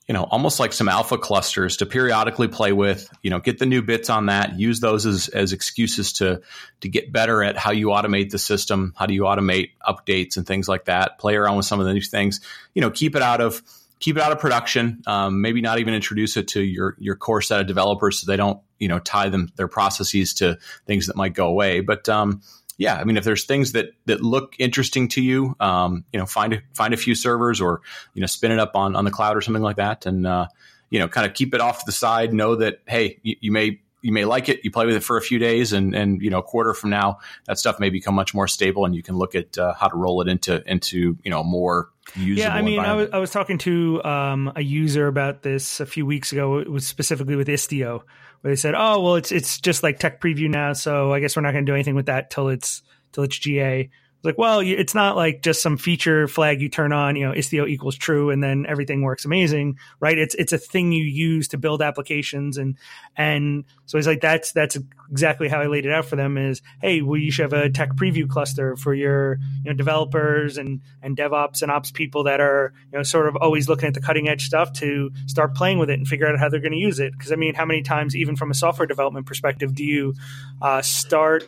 you 0.08 0.14
know, 0.14 0.24
almost 0.24 0.58
like 0.58 0.72
some 0.72 0.88
alpha 0.88 1.16
clusters 1.16 1.76
to 1.76 1.86
periodically 1.86 2.48
play 2.48 2.72
with, 2.72 3.08
you 3.22 3.30
know, 3.30 3.38
get 3.38 3.58
the 3.58 3.66
new 3.66 3.82
bits 3.82 4.10
on 4.10 4.26
that, 4.26 4.58
use 4.58 4.80
those 4.80 5.06
as, 5.06 5.28
as 5.28 5.52
excuses 5.52 6.12
to, 6.14 6.42
to 6.80 6.88
get 6.88 7.12
better 7.12 7.42
at 7.42 7.56
how 7.56 7.70
you 7.70 7.86
automate 7.86 8.30
the 8.30 8.38
system. 8.38 8.92
How 8.96 9.06
do 9.06 9.14
you 9.14 9.22
automate 9.22 9.70
updates 9.86 10.36
and 10.36 10.46
things 10.46 10.68
like 10.68 10.86
that? 10.86 11.18
Play 11.18 11.36
around 11.36 11.56
with 11.56 11.66
some 11.66 11.78
of 11.78 11.86
the 11.86 11.94
new 11.94 12.00
things, 12.00 12.40
you 12.74 12.82
know, 12.82 12.90
keep 12.90 13.14
it 13.14 13.22
out 13.22 13.40
of, 13.40 13.62
keep 14.02 14.16
it 14.16 14.22
out 14.22 14.32
of 14.32 14.40
production. 14.40 15.00
Um, 15.06 15.40
maybe 15.40 15.62
not 15.62 15.78
even 15.78 15.94
introduce 15.94 16.36
it 16.36 16.48
to 16.48 16.60
your, 16.60 16.96
your 16.98 17.14
core 17.16 17.40
set 17.40 17.60
of 17.60 17.66
developers 17.66 18.20
so 18.20 18.30
they 18.30 18.36
don't, 18.36 18.60
you 18.78 18.88
know, 18.88 18.98
tie 18.98 19.28
them, 19.28 19.50
their 19.56 19.68
processes 19.68 20.34
to 20.34 20.58
things 20.86 21.06
that 21.06 21.16
might 21.16 21.34
go 21.34 21.46
away. 21.46 21.80
But, 21.80 22.08
um, 22.08 22.42
yeah, 22.78 22.96
I 22.96 23.04
mean, 23.04 23.16
if 23.16 23.22
there's 23.22 23.44
things 23.44 23.72
that 23.72 23.90
that 24.06 24.22
look 24.22 24.56
interesting 24.58 25.06
to 25.08 25.22
you, 25.22 25.54
um, 25.60 26.04
you 26.12 26.18
know, 26.18 26.26
find 26.26 26.54
a, 26.54 26.62
find 26.74 26.92
a 26.92 26.96
few 26.96 27.14
servers 27.14 27.60
or 27.60 27.80
you 28.14 28.20
know, 28.20 28.26
spin 28.26 28.50
it 28.50 28.58
up 28.58 28.74
on 28.74 28.96
on 28.96 29.04
the 29.04 29.10
cloud 29.10 29.36
or 29.36 29.40
something 29.40 29.62
like 29.62 29.76
that, 29.76 30.04
and 30.04 30.26
uh, 30.26 30.48
you 30.90 30.98
know, 30.98 31.06
kind 31.06 31.26
of 31.26 31.34
keep 31.34 31.54
it 31.54 31.60
off 31.60 31.80
to 31.80 31.84
the 31.86 31.92
side. 31.92 32.32
Know 32.32 32.56
that 32.56 32.80
hey, 32.88 33.20
you, 33.22 33.36
you, 33.40 33.52
may 33.52 33.80
you 34.00 34.10
may 34.10 34.24
like 34.24 34.48
it, 34.48 34.64
you 34.64 34.72
play 34.72 34.86
with 34.86 34.96
it 34.96 35.04
for 35.04 35.16
a 35.16 35.22
few 35.22 35.38
days, 35.38 35.72
and 35.72 35.94
and 35.94 36.20
you 36.22 36.30
know, 36.30 36.38
a 36.38 36.42
quarter 36.42 36.74
from 36.74 36.90
now, 36.90 37.18
that 37.46 37.58
stuff 37.58 37.78
may 37.78 37.90
become 37.90 38.14
much 38.14 38.34
more 38.34 38.48
stable, 38.48 38.84
and 38.84 38.96
you 38.96 39.02
can 39.02 39.16
look 39.16 39.34
at 39.34 39.56
uh, 39.58 39.74
how 39.74 39.86
to 39.86 39.96
roll 39.96 40.20
it 40.22 40.28
into 40.28 40.62
into 40.68 41.16
you 41.22 41.30
know 41.30 41.44
more 41.44 41.90
yeah, 42.16 42.54
I 42.54 42.62
mean, 42.62 42.80
I 42.80 42.94
was, 42.94 43.08
I 43.12 43.18
was 43.18 43.30
talking 43.30 43.58
to 43.58 44.02
um, 44.04 44.52
a 44.56 44.62
user 44.62 45.06
about 45.06 45.42
this 45.42 45.80
a 45.80 45.86
few 45.86 46.04
weeks 46.04 46.32
ago. 46.32 46.58
It 46.58 46.70
was 46.70 46.86
specifically 46.86 47.36
with 47.36 47.48
Istio, 47.48 48.02
where 48.40 48.52
they 48.52 48.56
said, 48.56 48.74
"Oh, 48.76 49.00
well, 49.00 49.14
it's 49.16 49.32
it's 49.32 49.60
just 49.60 49.82
like 49.82 49.98
tech 49.98 50.20
preview 50.20 50.48
now, 50.48 50.72
so 50.72 51.12
I 51.12 51.20
guess 51.20 51.36
we're 51.36 51.42
not 51.42 51.52
going 51.52 51.64
to 51.64 51.70
do 51.70 51.74
anything 51.74 51.94
with 51.94 52.06
that 52.06 52.30
till 52.30 52.48
it's 52.48 52.82
till 53.12 53.24
it's 53.24 53.38
GA." 53.38 53.90
Like, 54.24 54.38
well, 54.38 54.60
it's 54.60 54.94
not 54.94 55.16
like 55.16 55.42
just 55.42 55.62
some 55.62 55.76
feature 55.76 56.28
flag 56.28 56.60
you 56.60 56.68
turn 56.68 56.92
on, 56.92 57.16
you 57.16 57.26
know, 57.26 57.32
Istio 57.32 57.68
equals 57.68 57.96
true, 57.96 58.30
and 58.30 58.42
then 58.42 58.66
everything 58.68 59.02
works 59.02 59.24
amazing, 59.24 59.78
right? 60.00 60.16
It's 60.16 60.34
it's 60.36 60.52
a 60.52 60.58
thing 60.58 60.92
you 60.92 61.04
use 61.04 61.48
to 61.48 61.58
build 61.58 61.82
applications, 61.82 62.56
and 62.56 62.76
and 63.16 63.64
so 63.86 63.98
he's 63.98 64.06
like, 64.06 64.20
that's 64.20 64.52
that's 64.52 64.78
exactly 65.10 65.48
how 65.48 65.60
I 65.60 65.66
laid 65.66 65.86
it 65.86 65.92
out 65.92 66.04
for 66.04 66.16
them. 66.16 66.38
Is 66.38 66.62
hey, 66.80 67.02
well, 67.02 67.18
you 67.18 67.32
should 67.32 67.50
have 67.50 67.52
a 67.52 67.68
tech 67.68 67.94
preview 67.94 68.28
cluster 68.28 68.76
for 68.76 68.94
your 68.94 69.38
you 69.64 69.70
know 69.70 69.74
developers 69.74 70.56
and 70.56 70.80
and 71.02 71.16
DevOps 71.16 71.62
and 71.62 71.72
Ops 71.72 71.90
people 71.90 72.24
that 72.24 72.40
are 72.40 72.72
you 72.92 72.98
know 72.98 73.02
sort 73.02 73.26
of 73.26 73.36
always 73.36 73.68
looking 73.68 73.88
at 73.88 73.94
the 73.94 74.00
cutting 74.00 74.28
edge 74.28 74.46
stuff 74.46 74.72
to 74.74 75.10
start 75.26 75.54
playing 75.54 75.78
with 75.78 75.90
it 75.90 75.98
and 75.98 76.06
figure 76.06 76.28
out 76.28 76.38
how 76.38 76.48
they're 76.48 76.60
going 76.60 76.72
to 76.72 76.78
use 76.78 77.00
it. 77.00 77.12
Because 77.12 77.32
I 77.32 77.36
mean, 77.36 77.54
how 77.54 77.64
many 77.64 77.82
times, 77.82 78.14
even 78.14 78.36
from 78.36 78.50
a 78.50 78.54
software 78.54 78.86
development 78.86 79.26
perspective, 79.26 79.74
do 79.74 79.84
you 79.84 80.14
uh, 80.60 80.80
start 80.80 81.44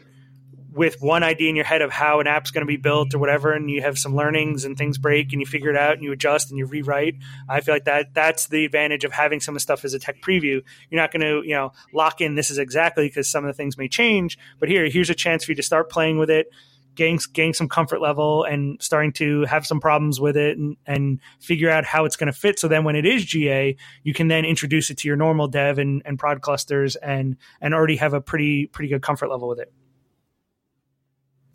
with 0.74 1.00
one 1.00 1.22
idea 1.22 1.48
in 1.48 1.56
your 1.56 1.64
head 1.64 1.82
of 1.82 1.92
how 1.92 2.18
an 2.18 2.26
app's 2.26 2.50
going 2.50 2.62
to 2.62 2.66
be 2.66 2.76
built 2.76 3.14
or 3.14 3.18
whatever, 3.18 3.52
and 3.52 3.70
you 3.70 3.80
have 3.80 3.96
some 3.96 4.14
learnings 4.14 4.64
and 4.64 4.76
things 4.76 4.98
break 4.98 5.32
and 5.32 5.40
you 5.40 5.46
figure 5.46 5.70
it 5.70 5.76
out 5.76 5.94
and 5.94 6.02
you 6.02 6.10
adjust 6.10 6.50
and 6.50 6.58
you 6.58 6.66
rewrite. 6.66 7.14
I 7.48 7.60
feel 7.60 7.74
like 7.74 7.84
that 7.84 8.12
that's 8.12 8.48
the 8.48 8.64
advantage 8.64 9.04
of 9.04 9.12
having 9.12 9.40
some 9.40 9.54
of 9.54 9.56
the 9.56 9.60
stuff 9.60 9.84
as 9.84 9.94
a 9.94 10.00
tech 10.00 10.20
preview. 10.20 10.62
You're 10.90 11.00
not 11.00 11.12
going 11.12 11.22
to 11.22 11.46
you 11.46 11.54
know 11.54 11.72
lock 11.92 12.20
in 12.20 12.34
this 12.34 12.50
is 12.50 12.58
exactly 12.58 13.06
because 13.06 13.28
some 13.28 13.44
of 13.44 13.48
the 13.48 13.54
things 13.54 13.78
may 13.78 13.88
change, 13.88 14.36
but 14.58 14.68
here 14.68 14.88
here's 14.88 15.10
a 15.10 15.14
chance 15.14 15.44
for 15.44 15.52
you 15.52 15.56
to 15.56 15.62
start 15.62 15.90
playing 15.90 16.18
with 16.18 16.30
it. 16.30 16.48
Getting, 16.96 17.18
getting 17.32 17.54
some 17.54 17.68
comfort 17.68 18.00
level 18.00 18.44
and 18.44 18.80
starting 18.80 19.12
to 19.14 19.42
have 19.46 19.66
some 19.66 19.80
problems 19.80 20.20
with 20.20 20.36
it 20.36 20.56
and, 20.56 20.76
and 20.86 21.18
figure 21.40 21.68
out 21.68 21.84
how 21.84 22.04
it's 22.04 22.14
going 22.14 22.32
to 22.32 22.38
fit. 22.38 22.60
So 22.60 22.68
then 22.68 22.84
when 22.84 22.94
it 22.94 23.04
is 23.04 23.24
GA, 23.24 23.74
you 24.04 24.14
can 24.14 24.28
then 24.28 24.44
introduce 24.44 24.90
it 24.90 24.98
to 24.98 25.08
your 25.08 25.16
normal 25.16 25.48
dev 25.48 25.80
and, 25.80 26.02
and 26.04 26.20
prod 26.20 26.40
clusters 26.40 26.94
and, 26.94 27.36
and 27.60 27.74
already 27.74 27.96
have 27.96 28.14
a 28.14 28.20
pretty, 28.20 28.68
pretty 28.68 28.90
good 28.90 29.02
comfort 29.02 29.28
level 29.28 29.48
with 29.48 29.58
it. 29.58 29.72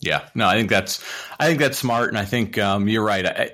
Yeah, 0.02 0.30
no, 0.34 0.48
I 0.48 0.54
think 0.54 0.70
that's 0.70 1.04
I 1.40 1.48
think 1.48 1.60
that's 1.60 1.78
smart, 1.78 2.08
and 2.08 2.18
I 2.18 2.24
think 2.24 2.58
um, 2.58 2.88
you're 2.88 3.04
right. 3.04 3.26
I, 3.26 3.52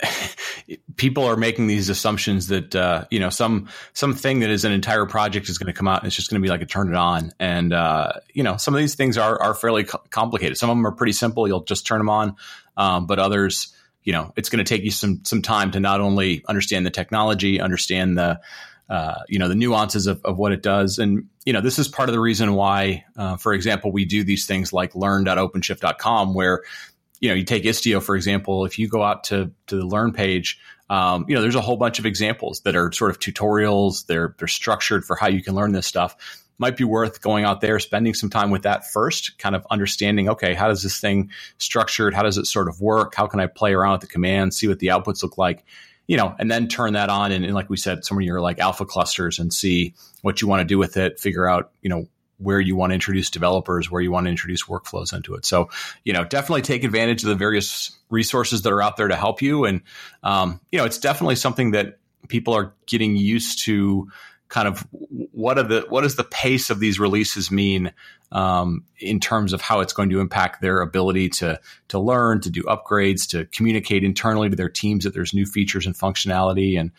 people 0.96 1.25
are 1.25 1.36
making 1.36 1.66
these 1.66 1.90
assumptions 1.90 2.48
that 2.50 2.75
uh, 2.75 3.06
you 3.10 3.20
know 3.20 3.32
some 3.32 3.68
something 3.94 4.42
that 4.42 4.52
is 4.52 4.64
an 4.64 4.72
entire 4.72 5.08
project 5.08 5.50
is 5.50 5.58
going 5.58 5.74
to 5.74 5.78
come 5.78 5.88
out 5.88 6.02
and 6.02 6.08
it's 6.08 6.16
just 6.16 6.30
going 6.30 6.40
to 6.40 6.46
be 6.46 6.50
like 6.50 6.62
a 6.62 6.68
turn 6.68 6.90
it 6.90 6.96
on, 6.96 7.34
and 7.40 7.74
uh, 7.74 8.14
you 8.32 8.44
know 8.44 8.58
some 8.58 8.75
of 8.75 8.80
these 8.80 8.94
things 8.94 9.18
are 9.18 9.42
are 9.42 9.56
fairly 9.56 9.86
complicated. 9.86 10.56
Some 10.56 10.70
of 10.70 10.78
them 10.78 10.86
are 10.86 10.92
pretty 10.92 11.14
simple; 11.14 11.48
you'll 11.48 11.64
just 11.64 11.88
turn 11.88 11.98
them 11.98 12.10
on, 12.10 12.36
um, 12.78 13.08
but 13.08 13.18
others, 13.18 13.74
you 14.04 14.14
know, 14.14 14.32
it's 14.36 14.50
going 14.50 14.64
to 14.64 14.70
take 14.70 14.84
you 14.84 14.92
some 14.92 15.25
some 15.25 15.42
time 15.42 15.72
to 15.72 15.80
not 15.80 16.00
only 16.00 16.46
understand 16.48 16.86
the 16.86 16.92
technology, 16.92 17.60
understand 17.60 18.20
the 18.20 18.40
uh, 18.89 19.22
you 19.27 19.39
know 19.39 19.48
the 19.48 19.56
nuances 19.56 20.08
of, 20.08 20.24
of 20.24 20.38
what 20.38 20.51
it 20.51 20.62
does. 20.62 21.00
And 21.00 21.27
you 21.46 21.54
know 21.54 21.62
this 21.62 21.80
is 21.80 21.88
part 21.88 22.10
of 22.10 22.13
the 22.13 22.20
reason 22.20 22.54
why 22.54 23.06
uh, 23.18 23.38
for 23.38 23.54
example 23.54 23.92
we 23.92 24.06
do 24.06 24.24
these 24.24 24.46
things 24.46 24.74
like 24.74 24.96
learn.openshift.com 24.96 26.34
where 26.34 26.63
you 27.20 27.30
know 27.30 27.36
you 27.36 27.44
take 27.44 27.63
istio 27.63 28.04
for 28.04 28.15
example 28.15 28.65
if 28.65 28.77
you 28.77 28.88
go 28.88 29.01
out 29.01 29.24
to 29.25 29.51
to 29.68 29.77
the 29.77 29.86
learn 29.86 30.12
page 30.12 30.60
um, 30.89 31.25
you 31.27 31.36
know 31.36 31.42
there's 31.42 31.56
a 31.56 31.62
whole 31.62 31.77
bunch 31.77 32.00
of 32.00 32.06
examples 32.06 32.62
that 32.62 32.75
are 32.75 32.92
sort 32.92 33.12
of 33.12 33.20
tutorials. 33.20 34.06
They're 34.06 34.36
they're 34.38 34.48
structured 34.48 35.04
for 35.04 35.15
how 35.15 35.27
you 35.27 35.42
can 35.42 35.56
learn 35.56 35.72
this 35.72 35.88
stuff. 35.88 36.15
Might 36.58 36.77
be 36.77 36.84
worth 36.84 37.22
going 37.22 37.44
out 37.44 37.60
there 37.60 37.80
spending 37.80 38.13
some 38.13 38.30
time 38.30 38.50
with 38.50 38.63
that 38.63 38.89
first 38.92 39.38
kind 39.39 39.56
of 39.56 39.65
understanding 39.72 40.30
okay 40.30 40.54
how 40.54 40.68
does 40.68 40.84
this 40.84 41.00
thing 41.00 41.32
structured? 41.58 42.13
How 42.13 42.24
does 42.24 42.38
it 42.38 42.46
sort 42.46 42.68
of 42.68 42.82
work? 42.82 43.15
How 43.15 43.27
can 43.27 43.39
i 43.39 43.48
play 43.48 43.74
around 43.74 43.94
with 43.94 44.01
the 44.01 44.08
commands 44.08 44.58
see 44.58 44.68
what 44.68 44.80
the 44.80 44.88
outputs 44.88 45.24
look 45.24 45.38
like 45.38 45.65
you 46.08 46.18
know, 46.18 46.36
and 46.38 46.50
then 46.50 46.68
turn 46.68 46.94
that 46.94 47.10
on 47.10 47.32
and, 47.32 47.46
and 47.46 47.54
like 47.54 47.70
we 47.70 47.78
said, 47.78 48.06
some 48.06 48.18
of 48.18 48.24
your 48.24 48.42
like 48.42 48.60
alpha 48.60 48.86
clusters 48.86 49.40
and 49.40 49.52
see 49.52 49.94
what 50.22 50.42
you 50.42 50.48
want 50.48 50.62
to 50.62 50.66
do 50.66 50.78
with 50.78 50.98
it, 50.98 51.20
figure 51.20 51.48
out, 51.48 51.72
you 51.82 51.90
know, 51.90 52.08
where 52.38 52.60
you 52.60 52.76
want 52.76 52.92
to 52.92 52.96
introduce 52.96 53.30
developers, 53.30 53.90
where 53.90 54.02
you 54.02 54.12
want 54.12 54.26
to 54.26 54.30
introduce 54.30 54.64
workflows 54.64 55.14
into 55.14 55.36
it. 55.36 55.46
So, 55.46 55.70
you 56.04 56.14
know, 56.14 56.26
definitely 56.26 56.64
take 56.64 56.84
advantage 56.84 57.24
of 57.24 57.30
the 57.30 57.36
various 57.36 57.98
resources 58.10 58.64
that 58.64 58.74
are 58.74 58.82
out 58.82 58.98
there 58.98 59.08
to 59.08 59.16
help 59.16 59.42
you. 59.42 59.66
And, 59.66 59.82
um, 60.22 60.60
you 60.72 60.78
know, 60.78 60.86
it's 60.86 60.98
definitely 60.98 61.38
something 61.38 61.72
that 61.72 61.98
people 62.28 62.54
are 62.54 62.74
getting 62.88 63.16
used 63.16 63.64
to 63.66 64.10
kind 64.50 64.68
of 64.68 64.86
what 65.32 65.58
are 65.58 65.64
the 65.64 65.86
what 65.90 66.02
does 66.02 66.16
the 66.16 66.24
pace 66.24 66.70
of 66.70 66.80
these 66.80 67.00
releases 67.00 67.50
mean 67.52 67.92
um, 68.32 68.84
in 69.00 69.20
terms 69.20 69.54
of 69.54 69.62
how 69.62 69.80
it's 69.80 69.94
going 69.94 70.10
to 70.10 70.20
impact 70.20 70.62
their 70.62 70.82
ability 70.82 71.30
to 71.30 71.60
to 71.88 72.00
learn, 72.00 72.42
to 72.42 72.50
do 72.50 72.64
upgrades, 72.64 73.28
to 73.30 73.46
communicate 73.46 74.04
internally 74.04 74.50
to 74.50 74.56
their 74.56 74.70
teams 74.70 75.04
that 75.04 75.14
there's 75.14 75.34
new 75.34 75.46
features 75.46 75.86
and 75.86 75.96
functionality. 75.96 76.80
And 76.80 76.92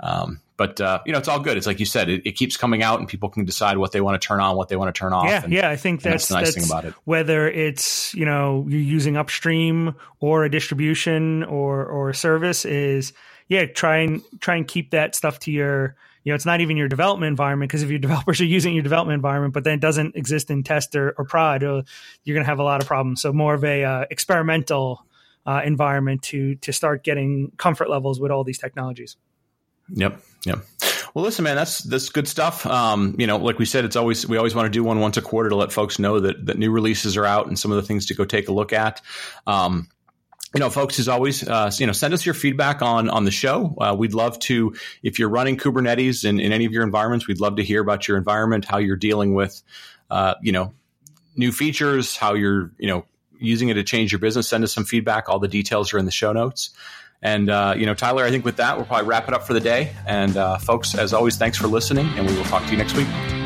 um, 0.00 0.40
but 0.56 0.80
uh, 0.80 1.00
you 1.06 1.12
know, 1.12 1.18
it's 1.18 1.28
all 1.28 1.40
good. 1.40 1.56
It's 1.56 1.66
like 1.66 1.78
you 1.78 1.86
said, 1.86 2.08
it, 2.08 2.26
it, 2.26 2.32
keeps 2.32 2.56
coming 2.56 2.82
out, 2.82 2.98
and 2.98 3.08
people 3.08 3.28
can 3.28 3.44
decide 3.44 3.78
what 3.78 3.92
they 3.92 4.00
want 4.00 4.20
to 4.20 4.26
turn 4.26 4.40
on, 4.40 4.56
what 4.56 4.68
they 4.68 4.76
want 4.76 4.94
to 4.94 4.98
turn 4.98 5.12
off. 5.12 5.26
Yeah, 5.26 5.44
and, 5.44 5.52
yeah. 5.52 5.70
I 5.70 5.76
think 5.76 6.02
that's, 6.02 6.26
that's 6.26 6.28
the 6.28 6.34
nice 6.34 6.54
that's 6.54 6.56
thing 6.56 6.64
about 6.64 6.84
it. 6.84 6.94
Whether 7.04 7.48
it's 7.48 8.14
you 8.14 8.24
know 8.24 8.64
you're 8.68 8.80
using 8.80 9.16
upstream 9.16 9.94
or 10.20 10.44
a 10.44 10.50
distribution 10.50 11.44
or 11.44 11.84
or 11.84 12.10
a 12.10 12.14
service 12.14 12.64
is 12.64 13.12
yeah, 13.48 13.66
try 13.66 13.98
and 13.98 14.22
try 14.40 14.56
and 14.56 14.66
keep 14.66 14.90
that 14.90 15.14
stuff 15.14 15.38
to 15.40 15.50
your 15.50 15.96
you 16.28 16.32
know, 16.32 16.34
it's 16.34 16.44
not 16.44 16.60
even 16.60 16.76
your 16.76 16.88
development 16.88 17.30
environment 17.30 17.70
because 17.70 17.82
if 17.82 17.88
your 17.88 17.98
developers 18.08 18.38
are 18.42 18.44
using 18.44 18.74
your 18.74 18.82
development 18.82 19.14
environment, 19.14 19.54
but 19.54 19.64
then 19.64 19.72
it 19.72 19.80
doesn't 19.80 20.14
exist 20.14 20.50
in 20.50 20.62
test 20.62 20.94
or, 20.94 21.14
or 21.16 21.24
prod, 21.24 21.64
uh, 21.64 21.80
you're 22.22 22.34
going 22.34 22.44
to 22.44 22.50
have 22.50 22.58
a 22.58 22.62
lot 22.62 22.82
of 22.82 22.86
problems. 22.86 23.22
So 23.22 23.32
more 23.32 23.54
of 23.54 23.64
a 23.64 23.82
uh, 23.82 24.04
experimental 24.10 25.06
uh, 25.46 25.62
environment 25.64 26.20
to 26.24 26.56
to 26.56 26.70
start 26.74 27.02
getting 27.02 27.50
comfort 27.56 27.88
levels 27.88 28.20
with 28.20 28.30
all 28.30 28.44
these 28.44 28.58
technologies. 28.58 29.16
Yep. 29.88 30.20
Yep. 30.44 30.58
Well, 31.14 31.24
listen, 31.24 31.44
man, 31.44 31.56
that's 31.56 31.78
that's 31.78 32.10
good 32.10 32.28
stuff. 32.28 32.66
Um, 32.66 33.14
you 33.16 33.26
know, 33.26 33.38
like 33.38 33.58
we 33.58 33.64
said, 33.64 33.86
it's 33.86 33.96
always 33.96 34.28
we 34.28 34.36
always 34.36 34.54
want 34.54 34.66
to 34.66 34.70
do 34.70 34.84
one 34.84 35.00
once 35.00 35.16
a 35.16 35.22
quarter 35.22 35.48
to 35.48 35.56
let 35.56 35.72
folks 35.72 35.98
know 35.98 36.20
that 36.20 36.44
that 36.44 36.58
new 36.58 36.70
releases 36.70 37.16
are 37.16 37.24
out 37.24 37.46
and 37.46 37.58
some 37.58 37.70
of 37.70 37.76
the 37.76 37.82
things 37.82 38.04
to 38.06 38.14
go 38.14 38.26
take 38.26 38.50
a 38.50 38.52
look 38.52 38.74
at. 38.74 39.00
Um, 39.46 39.88
you 40.54 40.60
know, 40.60 40.70
folks, 40.70 40.98
as 40.98 41.08
always, 41.08 41.46
uh, 41.46 41.70
you 41.78 41.86
know, 41.86 41.92
send 41.92 42.14
us 42.14 42.24
your 42.24 42.34
feedback 42.34 42.80
on 42.80 43.10
on 43.10 43.24
the 43.24 43.30
show. 43.30 43.76
Uh, 43.78 43.94
we'd 43.98 44.14
love 44.14 44.38
to, 44.40 44.74
if 45.02 45.18
you're 45.18 45.28
running 45.28 45.56
Kubernetes 45.56 46.24
in, 46.24 46.40
in 46.40 46.52
any 46.52 46.64
of 46.64 46.72
your 46.72 46.84
environments, 46.84 47.28
we'd 47.28 47.40
love 47.40 47.56
to 47.56 47.64
hear 47.64 47.82
about 47.82 48.08
your 48.08 48.16
environment, 48.16 48.64
how 48.64 48.78
you're 48.78 48.96
dealing 48.96 49.34
with, 49.34 49.62
uh, 50.10 50.34
you 50.42 50.52
know, 50.52 50.72
new 51.36 51.52
features, 51.52 52.16
how 52.16 52.34
you're, 52.34 52.72
you 52.78 52.88
know, 52.88 53.04
using 53.38 53.68
it 53.68 53.74
to 53.74 53.84
change 53.84 54.10
your 54.10 54.18
business. 54.18 54.48
Send 54.48 54.64
us 54.64 54.72
some 54.72 54.84
feedback. 54.84 55.28
All 55.28 55.38
the 55.38 55.48
details 55.48 55.92
are 55.92 55.98
in 55.98 56.06
the 56.06 56.10
show 56.10 56.32
notes. 56.32 56.70
And 57.20 57.50
uh, 57.50 57.74
you 57.76 57.84
know, 57.84 57.94
Tyler, 57.94 58.24
I 58.24 58.30
think 58.30 58.44
with 58.44 58.56
that, 58.56 58.76
we'll 58.76 58.86
probably 58.86 59.06
wrap 59.06 59.28
it 59.28 59.34
up 59.34 59.46
for 59.46 59.52
the 59.52 59.60
day. 59.60 59.92
And 60.06 60.36
uh, 60.36 60.58
folks, 60.58 60.94
as 60.94 61.12
always, 61.12 61.36
thanks 61.36 61.58
for 61.58 61.66
listening, 61.66 62.06
and 62.16 62.26
we 62.26 62.36
will 62.36 62.44
talk 62.44 62.64
to 62.64 62.70
you 62.70 62.78
next 62.78 62.96
week. 62.96 63.37